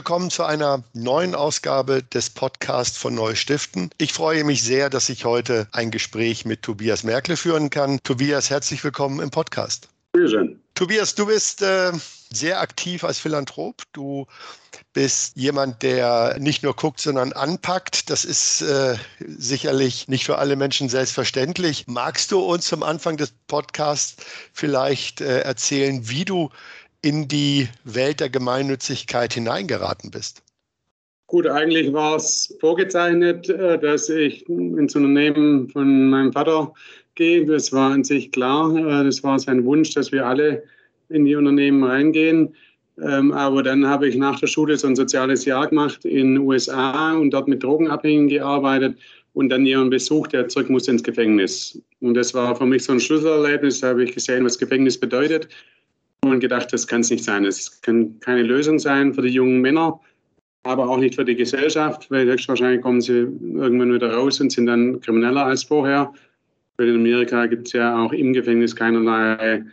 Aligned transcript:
Willkommen 0.00 0.30
zu 0.30 0.44
einer 0.44 0.82
neuen 0.94 1.34
Ausgabe 1.34 2.02
des 2.02 2.30
Podcasts 2.30 2.96
von 2.96 3.14
Neustiften. 3.14 3.90
Ich 3.98 4.14
freue 4.14 4.44
mich 4.44 4.62
sehr, 4.62 4.88
dass 4.88 5.10
ich 5.10 5.26
heute 5.26 5.68
ein 5.72 5.90
Gespräch 5.90 6.46
mit 6.46 6.62
Tobias 6.62 7.04
Merkle 7.04 7.36
führen 7.36 7.68
kann. 7.68 8.00
Tobias, 8.02 8.48
herzlich 8.48 8.82
willkommen 8.82 9.20
im 9.20 9.30
Podcast. 9.30 9.90
Bitte 10.12 10.56
Tobias, 10.74 11.14
du 11.14 11.26
bist 11.26 11.60
äh, 11.60 11.92
sehr 12.32 12.62
aktiv 12.62 13.04
als 13.04 13.18
Philanthrop. 13.18 13.82
Du 13.92 14.26
bist 14.94 15.36
jemand, 15.36 15.82
der 15.82 16.38
nicht 16.38 16.62
nur 16.62 16.74
guckt, 16.74 17.02
sondern 17.02 17.34
anpackt. 17.34 18.08
Das 18.08 18.24
ist 18.24 18.62
äh, 18.62 18.96
sicherlich 19.18 20.08
nicht 20.08 20.24
für 20.24 20.38
alle 20.38 20.56
Menschen 20.56 20.88
selbstverständlich. 20.88 21.84
Magst 21.86 22.32
du 22.32 22.40
uns 22.40 22.64
zum 22.64 22.82
Anfang 22.82 23.18
des 23.18 23.34
Podcasts 23.48 24.16
vielleicht 24.54 25.20
äh, 25.20 25.40
erzählen, 25.40 26.08
wie 26.08 26.24
du 26.24 26.48
in 27.02 27.28
die 27.28 27.68
Welt 27.84 28.20
der 28.20 28.28
Gemeinnützigkeit 28.28 29.32
hineingeraten 29.32 30.10
bist? 30.10 30.42
Gut, 31.26 31.46
eigentlich 31.46 31.92
war 31.92 32.16
es 32.16 32.56
vorgezeichnet, 32.60 33.48
äh, 33.48 33.78
dass 33.78 34.08
ich 34.08 34.48
ins 34.48 34.96
Unternehmen 34.96 35.68
von 35.68 36.10
meinem 36.10 36.32
Vater 36.32 36.72
gehe. 37.14 37.46
Das 37.46 37.72
war 37.72 37.92
an 37.92 38.02
sich 38.02 38.32
klar. 38.32 38.74
Äh, 38.74 39.04
das 39.04 39.22
war 39.22 39.38
sein 39.38 39.64
Wunsch, 39.64 39.94
dass 39.94 40.10
wir 40.10 40.26
alle 40.26 40.64
in 41.08 41.24
die 41.24 41.36
Unternehmen 41.36 41.84
reingehen. 41.84 42.54
Ähm, 43.00 43.32
aber 43.32 43.62
dann 43.62 43.86
habe 43.86 44.08
ich 44.08 44.16
nach 44.16 44.40
der 44.40 44.48
Schule 44.48 44.76
so 44.76 44.88
ein 44.88 44.96
soziales 44.96 45.44
Jahr 45.44 45.68
gemacht 45.68 46.04
in 46.04 46.34
den 46.34 46.38
USA 46.38 47.14
und 47.14 47.30
dort 47.30 47.46
mit 47.46 47.62
Drogenabhängigen 47.62 48.28
gearbeitet 48.28 48.98
und 49.32 49.50
dann 49.50 49.64
ihren 49.64 49.88
Besuch, 49.88 50.26
der 50.26 50.48
zurück 50.48 50.68
musste 50.68 50.90
ins 50.90 51.02
Gefängnis. 51.02 51.80
Und 52.00 52.14
das 52.14 52.34
war 52.34 52.56
für 52.56 52.66
mich 52.66 52.82
so 52.82 52.92
ein 52.92 53.00
Schlüsselerlebnis. 53.00 53.80
Da 53.80 53.90
habe 53.90 54.02
ich 54.02 54.12
gesehen, 54.12 54.44
was 54.44 54.58
Gefängnis 54.58 54.98
bedeutet 54.98 55.48
und 56.22 56.40
gedacht, 56.40 56.72
das 56.72 56.86
kann 56.86 57.00
es 57.00 57.10
nicht 57.10 57.24
sein. 57.24 57.44
Das 57.44 57.80
kann 57.82 58.18
keine 58.20 58.42
Lösung 58.42 58.78
sein 58.78 59.14
für 59.14 59.22
die 59.22 59.28
jungen 59.28 59.60
Männer, 59.60 60.00
aber 60.62 60.88
auch 60.88 60.98
nicht 60.98 61.14
für 61.14 61.24
die 61.24 61.36
Gesellschaft, 61.36 62.10
weil 62.10 62.26
höchstwahrscheinlich 62.26 62.82
kommen 62.82 63.00
sie 63.00 63.26
irgendwann 63.54 63.92
wieder 63.92 64.12
raus 64.12 64.40
und 64.40 64.52
sind 64.52 64.66
dann 64.66 65.00
krimineller 65.00 65.46
als 65.46 65.64
vorher. 65.64 66.12
Weil 66.76 66.88
in 66.88 66.96
Amerika 66.96 67.46
gibt 67.46 67.68
es 67.68 67.72
ja 67.72 67.98
auch 67.98 68.12
im 68.12 68.32
Gefängnis 68.32 68.74
keinerlei 68.74 69.64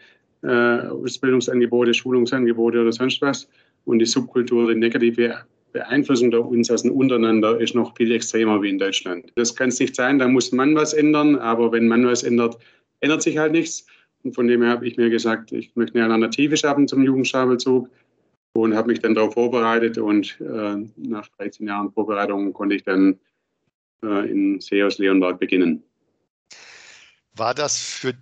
äh, 0.44 0.48
Ausbildungsangebote, 0.48 1.94
Schulungsangebote 1.94 2.81
oder 2.81 2.92
sonst 2.92 3.22
was. 3.22 3.48
Und 3.86 4.00
die 4.00 4.06
Subkultur, 4.06 4.70
die 4.73 4.80
negative 4.80 5.36
Beeinflussung 5.73 6.31
der 6.31 6.45
uns 6.45 6.72
als 6.72 6.84
untereinander 6.84 7.59
ist 7.59 7.75
noch 7.75 7.95
viel 7.95 8.12
extremer 8.12 8.62
wie 8.62 8.70
in 8.70 8.80
Deutschland. 8.80 9.31
Das 9.36 9.56
kann 9.56 9.70
es 9.70 9.80
nicht 9.80 9.95
sein, 9.95 10.18
da 10.18 10.28
muss 10.28 10.52
man 10.52 10.75
was 10.75 10.94
ändern, 10.94 11.36
aber 11.36 11.72
wenn 11.72 11.88
man 11.88 12.06
was 12.06 12.23
ändert, 12.23 12.58
ändert 13.02 13.22
sich 13.22 13.38
halt 13.38 13.52
nichts. 13.52 13.86
Und 14.23 14.36
von 14.36 14.48
dem 14.48 14.62
her 14.62 14.72
habe 14.72 14.88
ich 14.88 14.98
mir 14.98 15.10
gesagt, 15.10 15.52
ich 15.52 15.76
möchte 15.76 15.96
eine 15.96 16.06
Alternative 16.06 16.58
schaffen 16.58 16.88
zum 16.88 17.04
Jugendstapelzug 17.04 17.90
und 18.54 18.76
habe 18.76 18.88
mich 18.88 19.00
dann 19.00 19.16
darauf 19.16 19.34
vorbereitet. 19.34 19.98
Und 19.98 20.40
äh, 20.42 20.78
nach 20.98 21.28
13 21.38 21.68
Jahren 21.68 21.92
Vorbereitung 21.92 22.54
konnte 22.54 22.76
ich 22.76 22.84
dann 22.84 23.20
äh, 24.04 24.30
in 24.30 24.59
Seos 24.59 24.98
Leonberg 24.98 25.40
beginnen. 25.40 25.84
War 27.36 27.54
das 27.54 27.78
für 27.78 28.14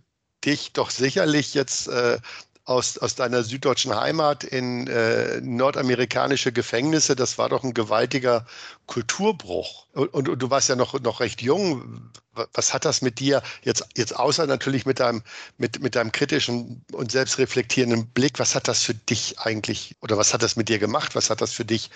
dich 0.44 0.74
doch 0.74 0.90
sicherlich 0.90 1.54
jetzt 1.54 1.88
äh, 1.88 2.20
aus, 2.66 2.98
aus 2.98 3.14
deiner 3.16 3.44
süddeutschen 3.44 3.96
Heimat 3.96 4.44
in 4.44 4.88
äh, 4.88 5.40
nordamerikanische 5.42 6.52
Gefängnisse, 6.52 7.16
das 7.16 7.38
war 7.38 7.50
doch 7.50 7.64
ein 7.64 7.76
gewaltiger 7.76 8.46
Kulturbruch. 8.88 9.86
Und, 9.94 10.14
und, 10.14 10.30
und, 10.30 10.42
du 10.42 10.50
warst 10.50 10.70
ja 10.70 10.76
noch, 10.76 11.00
noch 11.00 11.20
recht 11.20 11.42
jung. 11.42 12.12
Was 12.54 12.74
hat 12.74 12.84
das 12.84 13.02
mit 13.02 13.20
dir 13.20 13.44
jetzt, 13.64 13.86
jetzt 13.96 14.16
außer 14.16 14.48
natürlich 14.48 14.86
mit 14.86 15.00
deinem, 15.00 15.24
mit, 15.58 15.80
mit 15.82 15.96
deinem 15.96 16.12
kritischen 16.12 16.84
und 16.92 17.12
selbstreflektierenden 17.12 18.08
Blick, 18.08 18.40
was 18.40 18.56
hat 18.56 18.68
das 18.68 18.84
für 18.84 18.96
dich 18.96 19.40
eigentlich 19.40 19.96
oder 20.02 20.18
was 20.18 20.34
hat 20.34 20.42
das 20.42 20.56
mit 20.56 20.68
dir 20.68 20.80
gemacht? 20.80 21.16
Was 21.16 21.30
hat 21.30 21.42
das 21.42 21.54
für 21.54 21.66
dich 21.66 21.92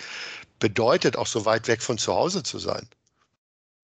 bedeutet, 0.60 1.18
auch 1.18 1.28
so 1.28 1.46
weit 1.46 1.68
weg 1.68 1.82
von 1.82 1.98
zu 1.98 2.14
Hause 2.14 2.44
zu 2.44 2.60
sein? 2.60 2.88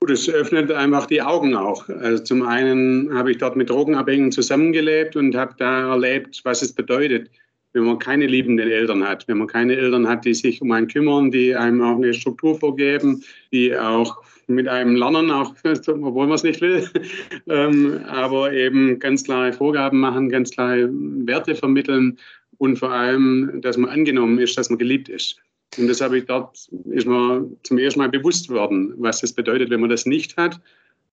Gut, 0.06 0.14
es 0.14 0.30
öffnet 0.30 0.72
einfach 0.72 1.08
die 1.08 1.20
Augen 1.20 1.56
auch. 1.56 1.90
Also 1.90 2.24
zum 2.24 2.44
einen 2.44 3.12
habe 3.12 3.32
ich 3.32 3.40
dort 3.40 3.56
mit 3.56 3.72
Drogenabhängigen 3.72 4.32
zusammengelebt 4.32 5.16
und 5.16 5.36
habe 5.36 5.56
da 5.58 5.90
erlebt, 5.90 6.42
was 6.44 6.62
es 6.62 6.74
bedeutet, 6.74 7.32
wenn 7.74 7.86
man 7.86 7.98
keine 7.98 8.28
liebenden 8.28 8.70
Eltern 8.70 9.04
hat, 9.04 9.28
wenn 9.28 9.40
man 9.40 9.48
keine 9.48 9.76
Eltern 9.76 10.08
hat, 10.08 10.24
die 10.24 10.36
sich 10.36 10.62
um 10.62 10.72
einen 10.74 10.88
kümmern, 10.88 11.32
die 11.32 11.56
einem 11.56 11.82
auch 11.82 11.96
eine 11.96 12.14
Struktur 12.14 12.54
vorgeben, 12.60 13.24
die 13.52 13.76
auch 13.76 14.22
mit 14.46 14.68
einem 14.68 14.96
lernen, 14.96 15.32
auch 15.32 15.56
obwohl 15.64 16.28
man 16.28 16.36
es 16.36 16.44
nicht 16.44 16.62
will, 16.62 16.88
ähm, 17.50 18.00
aber 18.06 18.54
eben 18.54 19.00
ganz 19.00 19.24
klare 19.24 19.54
Vorgaben 19.54 20.02
machen, 20.02 20.30
ganz 20.30 20.52
klare 20.52 20.88
Werte 20.92 21.56
vermitteln 21.56 22.20
und 22.60 22.78
vor 22.78 22.92
allem, 22.92 23.60
dass 23.60 23.76
man 23.76 23.90
angenommen 23.90 24.38
ist, 24.38 24.56
dass 24.56 24.70
man 24.70 24.78
geliebt 24.78 25.10
ist. 25.10 25.42
Und 25.78 25.88
das 25.88 26.02
habe 26.02 26.18
ich 26.18 26.26
dort, 26.26 26.58
ist 26.86 27.08
mir 27.08 27.50
zum 27.64 27.78
ersten 27.78 28.00
Mal 28.00 28.10
bewusst 28.10 28.50
worden, 28.50 28.94
was 28.98 29.22
das 29.22 29.34
bedeutet, 29.34 29.70
wenn 29.70 29.82
man 29.82 29.90
das 29.90 30.06
nicht 30.06 30.38
hat. 30.38 30.60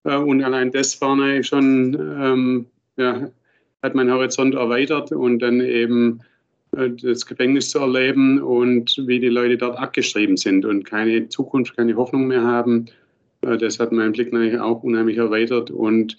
Äh, 0.05 0.17
und 0.17 0.43
allein 0.43 0.71
das 0.71 1.01
war 1.01 1.43
schon, 1.43 1.95
ähm, 1.95 2.67
ja, 2.97 3.31
hat 3.83 3.95
mein 3.95 4.11
Horizont 4.11 4.55
erweitert 4.55 5.13
und 5.13 5.41
dann 5.41 5.61
eben 5.61 6.21
äh, 6.77 6.91
das 6.91 7.27
Gefängnis 7.27 7.71
zu 7.71 7.81
erleben 7.81 8.41
und 8.41 8.97
wie 9.07 9.21
die 9.21 9.29
Leute 9.29 9.59
dort 9.59 9.79
abgeschrieben 9.79 10.37
sind 10.37 10.65
und 10.65 10.85
keine 10.85 11.29
Zukunft, 11.29 11.77
keine 11.77 11.97
Hoffnung 11.97 12.29
mehr 12.29 12.45
haben. 12.45 12.87
Äh, 13.43 13.59
das 13.59 13.79
hat 13.79 13.93
meinen 13.93 14.13
Blick 14.13 14.33
natürlich 14.33 14.61
auch 14.61 14.83
unheimlich 14.83 15.19
erweitert 15.19 15.71
und 15.71 16.17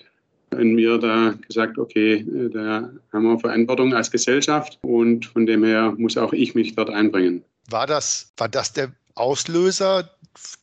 in 0.59 0.75
mir 0.75 0.97
da 0.97 1.35
gesagt, 1.47 1.77
okay, 1.77 2.25
da 2.53 2.89
haben 3.11 3.23
wir 3.23 3.39
Verantwortung 3.39 3.93
als 3.93 4.11
Gesellschaft 4.11 4.79
und 4.81 5.25
von 5.25 5.45
dem 5.45 5.63
her 5.63 5.93
muss 5.97 6.17
auch 6.17 6.33
ich 6.33 6.55
mich 6.55 6.75
dort 6.75 6.89
einbringen. 6.89 7.43
War 7.69 7.87
das, 7.87 8.33
war 8.37 8.49
das 8.49 8.73
der 8.73 8.91
Auslöser, 9.15 10.09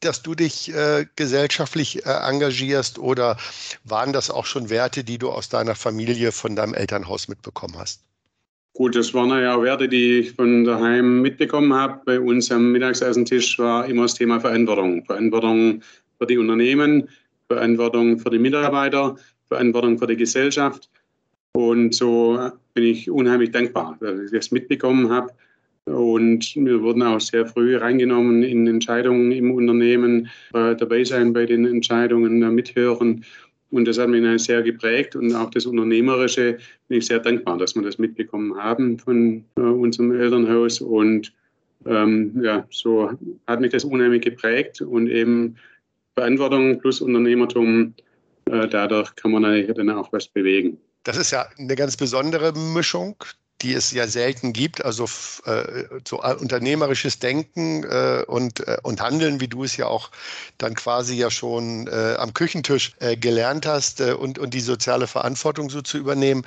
dass 0.01 0.23
du 0.23 0.35
dich 0.35 0.75
äh, 0.75 1.07
gesellschaftlich 1.17 2.05
äh, 2.05 2.11
engagierst 2.29 2.99
oder 2.99 3.37
waren 3.85 4.13
das 4.13 4.31
auch 4.31 4.47
schon 4.47 4.71
Werte, 4.71 5.05
die 5.05 5.19
du 5.19 5.31
aus 5.31 5.49
deiner 5.49 5.75
Familie, 5.75 6.33
von 6.33 6.57
deinem 6.57 6.75
Elternhaus 6.75 7.29
mitbekommen 7.29 7.79
hast? 7.79 8.03
Gut, 8.75 8.97
das 8.97 9.13
waren 9.15 9.31
ja 9.31 9.61
Werte, 9.61 9.89
die 9.89 10.21
ich 10.21 10.33
von 10.33 10.65
daheim 10.65 11.23
mitbekommen 11.23 11.75
habe. 11.75 12.01
Bei 12.07 12.21
uns 12.21 12.51
am 12.51 12.73
Mittagsessentisch 12.73 13.59
war 13.59 13.87
immer 13.87 14.03
das 14.03 14.15
Thema 14.15 14.41
Verantwortung. 14.41 15.05
Verantwortung 15.05 15.83
für 16.19 16.27
die 16.27 16.39
Unternehmen, 16.39 17.09
Verantwortung 17.49 18.19
für 18.19 18.31
die 18.31 18.39
Mitarbeiter, 18.39 19.17
Verantwortung 19.51 19.99
für 19.99 20.07
die 20.07 20.17
Gesellschaft. 20.17 20.89
Und 21.53 21.95
so 21.95 22.51
bin 22.75 22.85
ich 22.85 23.11
unheimlich 23.11 23.51
dankbar, 23.51 23.99
dass 24.01 24.21
ich 24.21 24.31
das 24.31 24.51
mitbekommen 24.51 25.11
habe 25.11 25.31
und 25.87 26.55
wir 26.57 26.83
wurden 26.83 27.03
auch 27.03 27.21
sehr 27.21 27.47
früh 27.47 27.77
reingenommen 27.77 28.43
in 28.43 28.67
Entscheidungen 28.67 29.33
im 29.33 29.51
Unternehmen, 29.51 30.29
dabei 30.53 31.05
sein 31.05 31.33
bei 31.33 31.47
den 31.47 31.65
Entscheidungen, 31.65 32.39
mithören. 32.55 33.25
Und 33.71 33.87
das 33.87 33.99
hat 33.99 34.09
mich 34.09 34.43
sehr 34.43 34.63
geprägt 34.63 35.15
und 35.15 35.33
auch 35.33 35.51
das 35.51 35.65
Unternehmerische 35.65 36.59
bin 36.89 36.99
ich 36.99 37.07
sehr 37.07 37.21
dankbar, 37.21 37.57
dass 37.57 37.75
wir 37.77 37.83
das 37.83 37.99
mitbekommen 37.99 38.57
haben 38.57 38.99
von 38.99 39.45
äh, 39.57 39.61
unserem 39.61 40.11
Elternhaus. 40.11 40.81
Und 40.81 41.33
ähm, 41.87 42.41
ja, 42.43 42.67
so 42.71 43.13
hat 43.47 43.61
mich 43.61 43.71
das 43.71 43.85
unheimlich 43.85 44.23
geprägt 44.23 44.81
und 44.81 45.07
eben 45.07 45.55
Verantwortung 46.17 46.81
plus 46.81 47.01
Unternehmertum, 47.01 47.95
dadurch 48.69 49.15
kann 49.17 49.31
man 49.31 49.43
dann 49.43 49.91
auch 49.91 50.13
was 50.13 50.29
bewegen. 50.29 50.79
Das 51.05 51.17
ist 51.17 51.31
ja 51.31 51.47
eine 51.59 51.77
ganz 51.77 51.97
besondere 51.97 52.53
Mischung 52.53 53.17
die 53.63 53.75
es 53.75 53.91
ja 53.93 54.07
selten 54.07 54.53
gibt, 54.53 54.85
also 54.85 55.05
äh, 55.45 55.85
so 56.07 56.23
unternehmerisches 56.23 57.19
Denken 57.19 57.85
äh, 57.85 58.25
und, 58.27 58.67
äh, 58.67 58.79
und 58.83 59.01
Handeln, 59.01 59.41
wie 59.41 59.49
du 59.49 59.65
es 59.65 59.77
ja 59.77 59.87
auch 59.87 60.11
dann 60.59 60.75
quasi 60.75 61.15
ja 61.15 61.31
schon 61.31 61.87
äh, 61.87 62.15
am 62.19 62.33
Küchentisch 62.33 62.93
äh, 63.01 63.17
gelernt 63.17 63.67
hast 63.67 64.01
äh, 64.01 64.13
und, 64.13 64.39
und 64.39 64.55
die 64.55 64.61
soziale 64.61 65.07
Verantwortung 65.07 65.69
so 65.69 65.83
zu 65.83 65.99
übernehmen. 65.99 66.45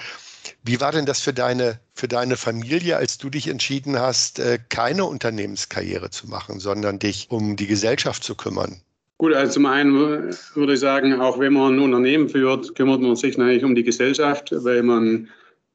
Wie 0.63 0.81
war 0.81 0.91
denn 0.91 1.05
das 1.05 1.21
für 1.21 1.33
deine, 1.33 1.79
für 1.93 2.07
deine 2.07 2.35
Familie, 2.35 2.97
als 2.97 3.17
du 3.17 3.29
dich 3.29 3.47
entschieden 3.47 3.97
hast, 3.97 4.41
keine 4.67 5.05
Unternehmenskarriere 5.05 6.09
zu 6.09 6.27
machen, 6.27 6.59
sondern 6.59 6.99
dich 6.99 7.31
um 7.31 7.55
die 7.55 7.67
Gesellschaft 7.67 8.25
zu 8.25 8.35
kümmern? 8.35 8.81
Gut, 9.23 9.33
also 9.33 9.53
zum 9.53 9.67
einen 9.67 9.93
würde 9.93 10.73
ich 10.73 10.81
sagen, 10.81 11.13
auch 11.13 11.39
wenn 11.39 11.53
man 11.53 11.75
ein 11.75 11.79
Unternehmen 11.79 12.27
führt, 12.27 12.75
kümmert 12.75 12.99
man 12.99 13.15
sich 13.15 13.37
natürlich 13.37 13.63
um 13.63 13.73
die 13.73 13.85
Gesellschaft, 13.85 14.53
weil 14.65 14.83
man 14.83 15.29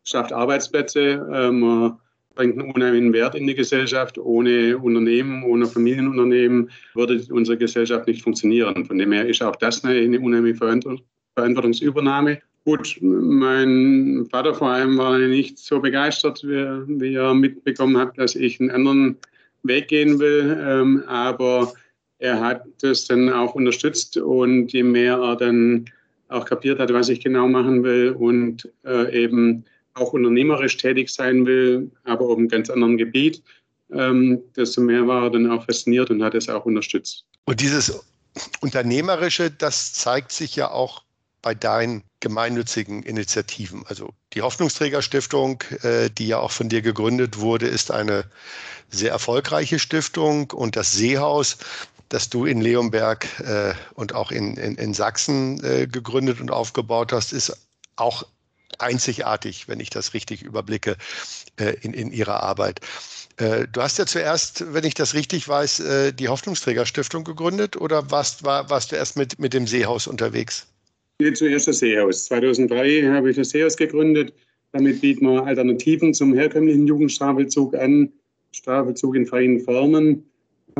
schafft 0.04 0.34
Arbeitsplätze, 0.34 1.26
ähm, 1.32 1.96
bringt 2.34 2.60
einen 2.60 2.70
unheimlichen 2.70 3.10
Wert 3.14 3.34
in 3.34 3.46
die 3.46 3.54
Gesellschaft. 3.54 4.18
Ohne 4.18 4.76
Unternehmen, 4.76 5.44
ohne 5.44 5.64
Familienunternehmen 5.64 6.70
würde 6.92 7.22
unsere 7.30 7.56
Gesellschaft 7.56 8.06
nicht 8.06 8.20
funktionieren. 8.20 8.84
Von 8.84 8.98
dem 8.98 9.12
her 9.12 9.26
ist 9.26 9.42
auch 9.42 9.56
das 9.56 9.82
eine, 9.82 10.20
unheimliche 10.20 10.58
Verantwortungsübernahme. 11.34 12.42
Gut, 12.66 12.98
mein 13.00 14.26
Vater 14.30 14.52
vor 14.52 14.68
allem 14.72 14.98
war 14.98 15.16
nicht 15.16 15.56
so 15.56 15.80
begeistert, 15.80 16.42
wie, 16.44 17.00
wie 17.00 17.14
er 17.14 17.32
mitbekommen 17.32 17.96
hat, 17.96 18.18
dass 18.18 18.34
ich 18.34 18.60
einen 18.60 18.72
anderen 18.72 19.16
Weg 19.62 19.88
gehen 19.88 20.18
will. 20.18 20.54
Ähm, 20.60 21.02
aber 21.06 21.72
er 22.18 22.40
hat 22.40 22.64
das 22.80 23.06
dann 23.06 23.32
auch 23.32 23.54
unterstützt 23.54 24.16
und 24.16 24.72
je 24.72 24.82
mehr 24.82 25.18
er 25.18 25.36
dann 25.36 25.86
auch 26.28 26.44
kapiert 26.44 26.78
hat, 26.78 26.92
was 26.92 27.08
ich 27.08 27.20
genau 27.20 27.48
machen 27.48 27.82
will 27.84 28.10
und 28.10 28.68
äh, 28.84 29.24
eben 29.24 29.64
auch 29.94 30.12
unternehmerisch 30.12 30.76
tätig 30.76 31.10
sein 31.10 31.46
will, 31.46 31.90
aber 32.04 32.26
auf 32.26 32.38
einem 32.38 32.48
ganz 32.48 32.70
anderen 32.70 32.98
Gebiet, 32.98 33.42
ähm, 33.92 34.40
desto 34.56 34.80
mehr 34.80 35.06
war 35.06 35.24
er 35.24 35.30
dann 35.30 35.50
auch 35.50 35.64
fasziniert 35.64 36.10
und 36.10 36.22
hat 36.22 36.34
es 36.34 36.48
auch 36.48 36.64
unterstützt. 36.64 37.24
Und 37.44 37.60
dieses 37.60 38.04
Unternehmerische, 38.60 39.50
das 39.50 39.92
zeigt 39.94 40.32
sich 40.32 40.54
ja 40.56 40.70
auch 40.70 41.02
bei 41.40 41.54
deinen 41.54 42.02
gemeinnützigen 42.20 43.02
Initiativen. 43.02 43.84
Also 43.86 44.10
die 44.34 44.42
Hoffnungsträgerstiftung, 44.42 45.62
äh, 45.82 46.10
die 46.10 46.28
ja 46.28 46.38
auch 46.38 46.50
von 46.50 46.68
dir 46.68 46.82
gegründet 46.82 47.38
wurde, 47.38 47.66
ist 47.66 47.90
eine 47.90 48.24
sehr 48.90 49.12
erfolgreiche 49.12 49.78
Stiftung 49.78 50.50
und 50.50 50.76
das 50.76 50.92
Seehaus, 50.92 51.58
das 52.08 52.30
du 52.30 52.44
in 52.46 52.60
Leonberg 52.60 53.26
äh, 53.40 53.74
und 53.94 54.14
auch 54.14 54.30
in, 54.30 54.56
in, 54.56 54.76
in 54.76 54.94
Sachsen 54.94 55.62
äh, 55.64 55.86
gegründet 55.86 56.40
und 56.40 56.50
aufgebaut 56.50 57.12
hast, 57.12 57.32
ist 57.32 57.68
auch 57.96 58.24
einzigartig, 58.78 59.68
wenn 59.68 59.80
ich 59.80 59.90
das 59.90 60.14
richtig 60.14 60.42
überblicke, 60.42 60.96
äh, 61.56 61.74
in, 61.82 61.92
in 61.92 62.12
ihrer 62.12 62.42
Arbeit. 62.42 62.80
Äh, 63.36 63.66
du 63.70 63.82
hast 63.82 63.98
ja 63.98 64.06
zuerst, 64.06 64.72
wenn 64.72 64.84
ich 64.84 64.94
das 64.94 65.14
richtig 65.14 65.48
weiß, 65.48 65.80
äh, 65.80 66.12
die 66.12 66.28
Hoffnungsträgerstiftung 66.28 67.24
gegründet 67.24 67.76
oder 67.76 68.10
warst, 68.10 68.44
war, 68.44 68.70
warst 68.70 68.92
du 68.92 68.96
erst 68.96 69.16
mit, 69.16 69.38
mit 69.38 69.54
dem 69.54 69.66
Seehaus 69.66 70.06
unterwegs? 70.06 70.66
Nee, 71.20 71.32
zuerst 71.32 71.68
das 71.68 71.78
Seehaus. 71.80 72.26
2003 72.26 73.02
habe 73.12 73.30
ich 73.30 73.36
das 73.36 73.50
Seehaus 73.50 73.76
gegründet. 73.76 74.32
Damit 74.72 75.00
bieten 75.00 75.26
wir 75.26 75.44
Alternativen 75.44 76.14
zum 76.14 76.34
herkömmlichen 76.34 76.86
Jugendstrafvollzug 76.86 77.74
an, 77.74 78.12
Strafvollzug 78.52 79.16
in 79.16 79.26
freien 79.26 79.60
Formen 79.60 80.24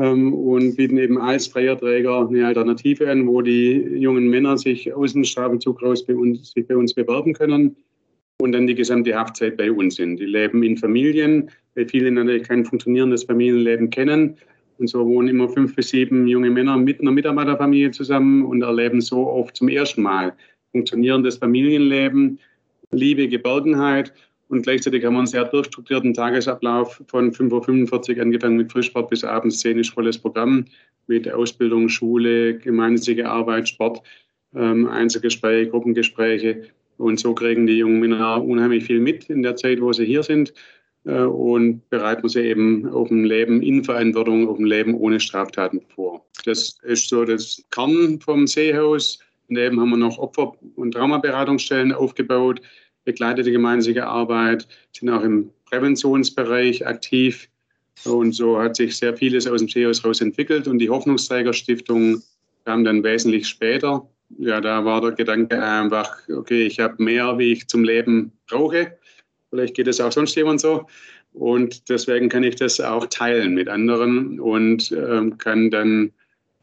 und 0.07 0.75
bieten 0.75 0.97
eben 0.97 1.17
als 1.17 1.47
freier 1.47 1.77
Träger 1.77 2.27
eine 2.27 2.47
Alternative 2.47 3.09
an, 3.09 3.27
wo 3.27 3.41
die 3.41 3.71
jungen 3.97 4.29
Männer 4.29 4.57
sich 4.57 4.93
aus 4.93 5.13
dem 5.13 5.23
Strafvollzug 5.23 5.81
raus 5.81 6.05
bei 6.05 6.15
uns, 6.15 6.51
sich 6.51 6.67
bei 6.67 6.75
uns 6.75 6.93
bewerben 6.93 7.33
können 7.33 7.75
und 8.41 8.53
dann 8.53 8.67
die 8.67 8.75
gesamte 8.75 9.13
Haftzeit 9.13 9.57
bei 9.57 9.71
uns 9.71 9.95
sind. 9.95 10.17
Die 10.17 10.25
leben 10.25 10.63
in 10.63 10.77
Familien, 10.77 11.49
weil 11.75 11.87
viele 11.87 12.11
natürlich 12.11 12.47
kein 12.47 12.65
funktionierendes 12.65 13.23
Familienleben 13.23 13.89
kennen. 13.89 14.37
Und 14.77 14.87
so 14.87 15.05
wohnen 15.05 15.27
immer 15.27 15.49
fünf 15.49 15.75
bis 15.75 15.89
sieben 15.89 16.27
junge 16.27 16.49
Männer 16.49 16.77
mit 16.77 17.01
einer 17.01 17.11
Mitarbeiterfamilie 17.11 17.91
zusammen 17.91 18.45
und 18.45 18.61
erleben 18.61 19.01
so 19.01 19.27
oft 19.27 19.57
zum 19.57 19.67
ersten 19.67 20.01
Mal 20.01 20.33
funktionierendes 20.71 21.37
Familienleben, 21.37 22.39
Liebe, 22.91 23.27
Geborgenheit 23.27 24.13
und 24.49 24.63
gleichzeitig 24.63 25.05
haben 25.05 25.13
wir 25.13 25.19
einen 25.19 25.27
sehr 25.27 25.45
durchstrukturierten 25.45 26.13
Tagesablauf 26.13 27.01
von 27.07 27.31
5.45 27.31 28.15
Uhr 28.15 28.21
angefangen 28.23 28.57
mit 28.57 28.71
Frischsport 28.71 29.09
bis 29.09 29.23
abends 29.23 29.59
szenisch 29.59 29.93
volles 29.93 30.17
Programm 30.17 30.65
mit 31.07 31.31
Ausbildung, 31.31 31.87
Schule, 31.87 32.57
gemeinnützige 32.57 33.29
Arbeit, 33.29 33.69
Sport, 33.69 34.01
ähm, 34.55 34.87
Einzelgespräche, 34.87 35.69
Gruppengespräche. 35.69 36.63
Und 36.97 37.19
so 37.19 37.33
kriegen 37.33 37.67
die 37.67 37.77
jungen 37.77 37.99
Männer 37.99 38.43
unheimlich 38.43 38.85
viel 38.85 38.99
mit 38.99 39.29
in 39.29 39.43
der 39.43 39.55
Zeit, 39.55 39.81
wo 39.81 39.93
sie 39.93 40.05
hier 40.05 40.23
sind 40.23 40.51
äh, 41.05 41.21
und 41.21 41.87
bereiten 41.89 42.27
sie 42.27 42.41
eben 42.41 42.87
auf 42.89 43.11
ein 43.11 43.25
Leben 43.25 43.61
in 43.61 43.83
Verantwortung, 43.83 44.49
auf 44.49 44.57
ein 44.57 44.65
Leben 44.65 44.95
ohne 44.95 45.19
Straftaten 45.19 45.81
vor. 45.93 46.25
Das 46.45 46.79
ist 46.81 47.07
so 47.07 47.23
das 47.23 47.63
Kern 47.69 48.19
vom 48.19 48.47
Seehaus. 48.47 49.19
Daneben 49.47 49.79
haben 49.79 49.91
wir 49.91 49.97
noch 49.97 50.17
Opfer- 50.17 50.55
und 50.75 50.93
Traumaberatungsstellen 50.93 51.91
aufgebaut, 51.91 52.61
begleitete 53.09 53.51
gemeinsame 53.51 54.05
Arbeit, 54.05 54.67
sind 54.91 55.09
auch 55.09 55.23
im 55.23 55.49
Präventionsbereich 55.65 56.85
aktiv. 56.85 57.49
Und 58.05 58.33
so 58.33 58.61
hat 58.61 58.75
sich 58.75 58.95
sehr 58.95 59.17
vieles 59.17 59.47
aus 59.47 59.61
dem 59.61 59.67
Seehaus 59.67 60.05
raus 60.05 60.21
entwickelt. 60.21 60.67
Und 60.67 60.77
die 60.77 60.89
Hoffnungsträgerstiftung 60.89 62.21
kam 62.65 62.83
dann 62.83 63.03
wesentlich 63.03 63.47
später. 63.47 64.07
Ja, 64.37 64.61
da 64.61 64.85
war 64.85 65.01
der 65.01 65.13
Gedanke 65.13 65.61
einfach, 65.61 66.17
okay, 66.29 66.67
ich 66.67 66.79
habe 66.79 67.03
mehr, 67.03 67.37
wie 67.39 67.53
ich 67.53 67.67
zum 67.67 67.83
Leben 67.83 68.31
brauche 68.47 68.95
Vielleicht 69.49 69.73
geht 69.73 69.87
es 69.87 69.99
auch 69.99 70.11
sonst 70.11 70.35
jemand 70.35 70.61
so. 70.61 70.85
Und 71.33 71.89
deswegen 71.89 72.29
kann 72.29 72.43
ich 72.43 72.55
das 72.55 72.79
auch 72.79 73.07
teilen 73.07 73.55
mit 73.55 73.67
anderen 73.67 74.39
und 74.39 74.91
äh, 74.91 75.31
kann 75.39 75.71
dann 75.71 76.11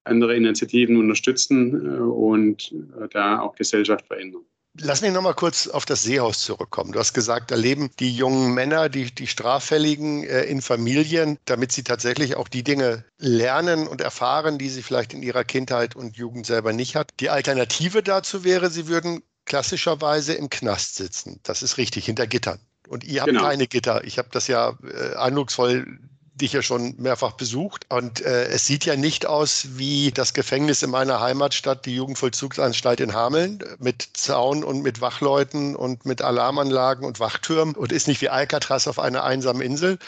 andere 0.04 0.36
Initiativen 0.36 0.96
unterstützen 0.96 1.74
äh, 1.74 1.98
und 1.98 2.72
äh, 3.00 3.08
da 3.10 3.40
auch 3.40 3.56
Gesellschaft 3.56 4.06
verändern. 4.06 4.44
Lass 4.78 5.00
mich 5.00 5.12
noch 5.12 5.22
mal 5.22 5.34
kurz 5.34 5.68
auf 5.68 5.84
das 5.84 6.02
Seehaus 6.02 6.40
zurückkommen. 6.40 6.92
Du 6.92 6.98
hast 6.98 7.14
gesagt, 7.14 7.50
da 7.50 7.54
leben 7.54 7.90
die 7.98 8.14
jungen 8.14 8.52
Männer, 8.52 8.88
die, 8.88 9.14
die 9.14 9.26
Straffälligen 9.26 10.24
äh, 10.24 10.42
in 10.44 10.60
Familien, 10.60 11.38
damit 11.44 11.72
sie 11.72 11.82
tatsächlich 11.82 12.36
auch 12.36 12.48
die 12.48 12.62
Dinge 12.62 13.04
lernen 13.18 13.86
und 13.86 14.00
erfahren, 14.00 14.58
die 14.58 14.68
sie 14.68 14.82
vielleicht 14.82 15.14
in 15.14 15.22
ihrer 15.22 15.44
Kindheit 15.44 15.96
und 15.96 16.16
Jugend 16.16 16.46
selber 16.46 16.72
nicht 16.72 16.96
hat. 16.96 17.10
Die 17.20 17.30
Alternative 17.30 18.02
dazu 18.02 18.44
wäre, 18.44 18.70
sie 18.70 18.86
würden 18.88 19.22
klassischerweise 19.46 20.34
im 20.34 20.50
Knast 20.50 20.96
sitzen. 20.96 21.40
Das 21.42 21.62
ist 21.62 21.78
richtig, 21.78 22.04
hinter 22.04 22.26
Gittern. 22.26 22.58
Und 22.88 23.04
ihr 23.04 23.22
habt 23.22 23.30
genau. 23.30 23.42
keine 23.42 23.66
Gitter. 23.66 24.04
Ich 24.04 24.18
habe 24.18 24.28
das 24.30 24.46
ja 24.46 24.76
äh, 24.82 25.16
eindrucksvoll 25.16 25.98
dich 26.36 26.52
ja 26.52 26.62
schon 26.62 26.94
mehrfach 26.98 27.32
besucht. 27.32 27.86
Und 27.88 28.20
äh, 28.20 28.46
es 28.48 28.66
sieht 28.66 28.84
ja 28.84 28.96
nicht 28.96 29.26
aus 29.26 29.68
wie 29.76 30.10
das 30.12 30.34
Gefängnis 30.34 30.82
in 30.82 30.90
meiner 30.90 31.20
Heimatstadt, 31.20 31.86
die 31.86 31.96
Jugendvollzugsanstalt 31.96 33.00
in 33.00 33.14
Hameln, 33.14 33.58
mit 33.78 34.08
Zaun 34.12 34.62
und 34.62 34.82
mit 34.82 35.00
Wachleuten 35.00 35.74
und 35.74 36.04
mit 36.04 36.22
Alarmanlagen 36.22 37.04
und 37.04 37.20
Wachtürmen 37.20 37.74
und 37.74 37.92
ist 37.92 38.06
nicht 38.06 38.20
wie 38.20 38.28
Alcatraz 38.28 38.86
auf 38.86 38.98
einer 38.98 39.24
einsamen 39.24 39.62
Insel, 39.62 39.98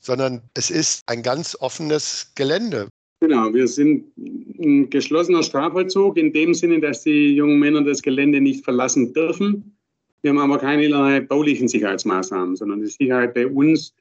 sondern 0.00 0.42
es 0.54 0.70
ist 0.70 1.02
ein 1.06 1.22
ganz 1.22 1.56
offenes 1.58 2.32
Gelände. 2.34 2.88
Genau, 3.20 3.52
wir 3.52 3.66
sind 3.66 4.04
ein 4.16 4.90
geschlossener 4.90 5.42
Strafvollzug 5.42 6.16
in 6.16 6.32
dem 6.32 6.54
Sinne, 6.54 6.80
dass 6.80 7.02
die 7.02 7.34
jungen 7.34 7.58
Männer 7.58 7.82
das 7.82 8.02
Gelände 8.02 8.40
nicht 8.40 8.64
verlassen 8.64 9.12
dürfen. 9.12 9.76
Wir 10.22 10.30
haben 10.30 10.38
aber 10.38 10.58
keine 10.58 11.22
baulichen 11.22 11.68
Sicherheitsmaßnahmen, 11.68 12.56
sondern 12.56 12.80
die 12.80 12.86
Sicherheit 12.86 13.34
bei 13.34 13.46
uns 13.46 13.94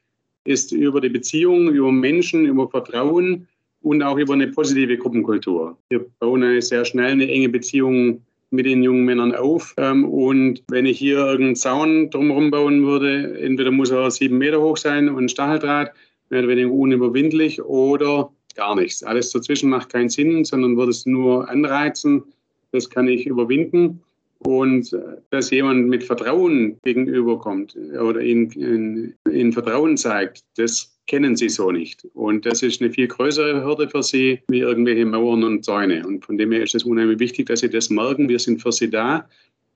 ist 0.48 0.72
über 0.72 1.02
die 1.02 1.10
Beziehung, 1.10 1.70
über 1.70 1.92
Menschen, 1.92 2.46
über 2.46 2.70
Vertrauen 2.70 3.48
und 3.82 4.02
auch 4.02 4.18
über 4.18 4.34
eine 4.34 4.48
positive 4.48 4.98
Gruppenkultur. 4.98 5.78
Wir 5.90 6.06
bauen 6.20 6.44
eine 6.44 6.62
sehr 6.62 6.86
schnell 6.86 7.12
eine 7.12 7.30
enge 7.30 7.50
Beziehung 7.50 8.22
mit 8.50 8.66
den 8.66 8.82
jungen 8.82 9.04
Männern 9.04 9.36
auf. 9.36 9.74
Ähm, 9.78 10.06
und 10.06 10.64
wenn 10.70 10.86
ich 10.86 10.98
hier 10.98 11.18
irgendeinen 11.18 11.56
Zaun 11.56 12.10
drumherum 12.10 12.50
bauen 12.50 12.86
würde, 12.86 13.40
entweder 13.42 13.72
muss 13.72 13.92
er 13.92 14.10
sieben 14.10 14.38
Meter 14.38 14.62
hoch 14.62 14.78
sein 14.78 15.10
und 15.10 15.30
Stacheldraht, 15.30 15.92
mehr 16.30 16.40
oder 16.40 16.50
weniger 16.50 16.72
unüberwindlich, 16.72 17.62
oder 17.62 18.32
gar 18.56 18.76
nichts. 18.76 19.04
Alles 19.04 19.32
dazwischen 19.32 19.70
macht 19.70 19.90
keinen 19.92 20.10
Sinn, 20.10 20.46
sondern 20.46 20.77
würde 20.77 20.92
es 20.92 21.06
nur 21.06 21.48
anreizen. 21.50 22.24
Das 22.72 22.89
kann 22.89 23.08
ich 23.08 23.25
überwinden. 23.27 24.01
Und 24.39 24.94
äh, 24.94 25.00
dass 25.29 25.50
jemand 25.50 25.88
mit 25.88 26.03
Vertrauen 26.03 26.77
gegenüberkommt 26.84 27.75
oder 27.75 28.22
ihnen, 28.22 29.15
ihnen 29.29 29.53
Vertrauen 29.53 29.98
zeigt, 29.98 30.44
das 30.58 30.98
kennen 31.08 31.36
sie 31.36 31.50
so 31.50 31.72
nicht. 31.72 32.06
Und 32.13 32.46
das 32.46 32.62
ist 32.62 32.82
eine 32.82 32.91
viel 32.91 33.08
größere 33.08 33.63
Hürde 33.63 33.89
für 33.89 34.03
sie 34.03 34.39
wie 34.50 34.60
irgendwelche 34.60 35.06
Mauern 35.06 35.44
und 35.44 35.65
Zäune. 35.65 36.06
Und 36.06 36.25
von 36.25 36.38
dem 36.38 36.51
her 36.51 36.63
ist 36.63 36.75
es 36.75 36.84
unheimlich 36.84 37.20
wichtig, 37.20 37.48
dass 37.48 37.62
sie 37.62 37.70
das 37.70 37.89
merken. 37.89 38.29
Wir 38.29 38.39
sind 38.39 38.62
für 38.62 38.72
sie 38.72 38.89
da. 38.89 39.27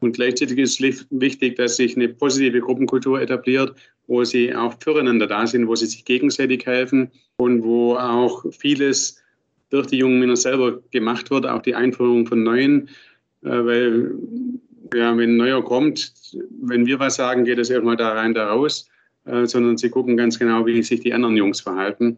Und 0.01 0.15
gleichzeitig 0.15 0.57
ist 0.57 0.81
es 0.81 1.05
wichtig, 1.11 1.55
dass 1.55 1.77
sich 1.77 1.95
eine 1.95 2.09
positive 2.09 2.59
Gruppenkultur 2.59 3.21
etabliert, 3.21 3.75
wo 4.07 4.23
sie 4.23 4.53
auch 4.53 4.75
füreinander 4.81 5.27
da 5.27 5.45
sind, 5.47 5.67
wo 5.67 5.75
sie 5.75 5.85
sich 5.85 6.03
gegenseitig 6.05 6.65
helfen 6.65 7.09
und 7.37 7.63
wo 7.63 7.95
auch 7.95 8.43
vieles 8.51 9.21
durch 9.69 9.87
die 9.87 9.97
jungen 9.97 10.19
Männer 10.19 10.35
selber 10.35 10.81
gemacht 10.91 11.31
wird, 11.31 11.45
auch 11.45 11.61
die 11.61 11.75
Einführung 11.75 12.27
von 12.27 12.43
neuen 12.43 12.89
weil 13.41 14.11
ja, 14.93 15.17
wenn 15.17 15.31
ein 15.31 15.37
neuer 15.37 15.63
kommt, 15.63 16.13
wenn 16.61 16.85
wir 16.85 16.99
was 16.99 17.15
sagen, 17.15 17.45
geht 17.45 17.59
es 17.59 17.69
erstmal 17.69 17.95
da 17.95 18.13
rein, 18.13 18.33
da 18.33 18.49
raus, 18.49 18.89
äh, 19.25 19.45
sondern 19.45 19.77
sie 19.77 19.89
gucken 19.89 20.17
ganz 20.17 20.37
genau, 20.37 20.65
wie 20.65 20.83
sich 20.83 20.99
die 20.99 21.13
anderen 21.13 21.37
Jungs 21.37 21.61
verhalten. 21.61 22.17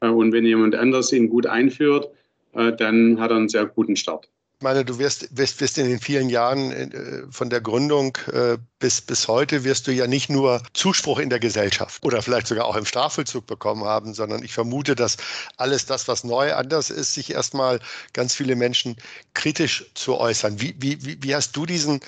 Äh, 0.00 0.08
und 0.08 0.32
wenn 0.32 0.44
jemand 0.44 0.74
anders 0.74 1.12
ihn 1.12 1.28
gut 1.28 1.46
einführt, 1.46 2.08
dann 2.52 3.20
hat 3.20 3.30
er 3.30 3.36
einen 3.36 3.48
sehr 3.48 3.64
guten 3.64 3.94
Start. 3.94 4.28
Ich 4.60 4.62
meine, 4.62 4.84
du 4.84 4.98
wirst, 4.98 5.26
wirst, 5.34 5.58
wirst 5.62 5.78
in 5.78 5.88
den 5.88 6.00
vielen 6.00 6.28
Jahren 6.28 6.70
äh, 6.70 7.22
von 7.30 7.48
der 7.48 7.62
Gründung 7.62 8.18
äh, 8.30 8.58
bis, 8.78 9.00
bis 9.00 9.26
heute 9.26 9.64
wirst 9.64 9.86
du 9.86 9.90
ja 9.90 10.06
nicht 10.06 10.28
nur 10.28 10.62
Zuspruch 10.74 11.18
in 11.18 11.30
der 11.30 11.40
Gesellschaft 11.40 12.04
oder 12.04 12.20
vielleicht 12.20 12.46
sogar 12.46 12.66
auch 12.66 12.76
im 12.76 12.84
Strafvollzug 12.84 13.46
bekommen 13.46 13.84
haben, 13.84 14.12
sondern 14.12 14.42
ich 14.42 14.52
vermute, 14.52 14.94
dass 14.94 15.16
alles 15.56 15.86
das, 15.86 16.08
was 16.08 16.24
neu 16.24 16.52
anders 16.52 16.90
ist, 16.90 17.14
sich 17.14 17.32
erstmal 17.32 17.80
ganz 18.12 18.34
viele 18.34 18.54
Menschen 18.54 18.96
kritisch 19.32 19.86
zu 19.94 20.18
äußern. 20.18 20.60
Wie, 20.60 20.74
wie, 20.78 21.22
wie 21.22 21.34
hast 21.34 21.56
du 21.56 21.64
diesen, 21.64 22.00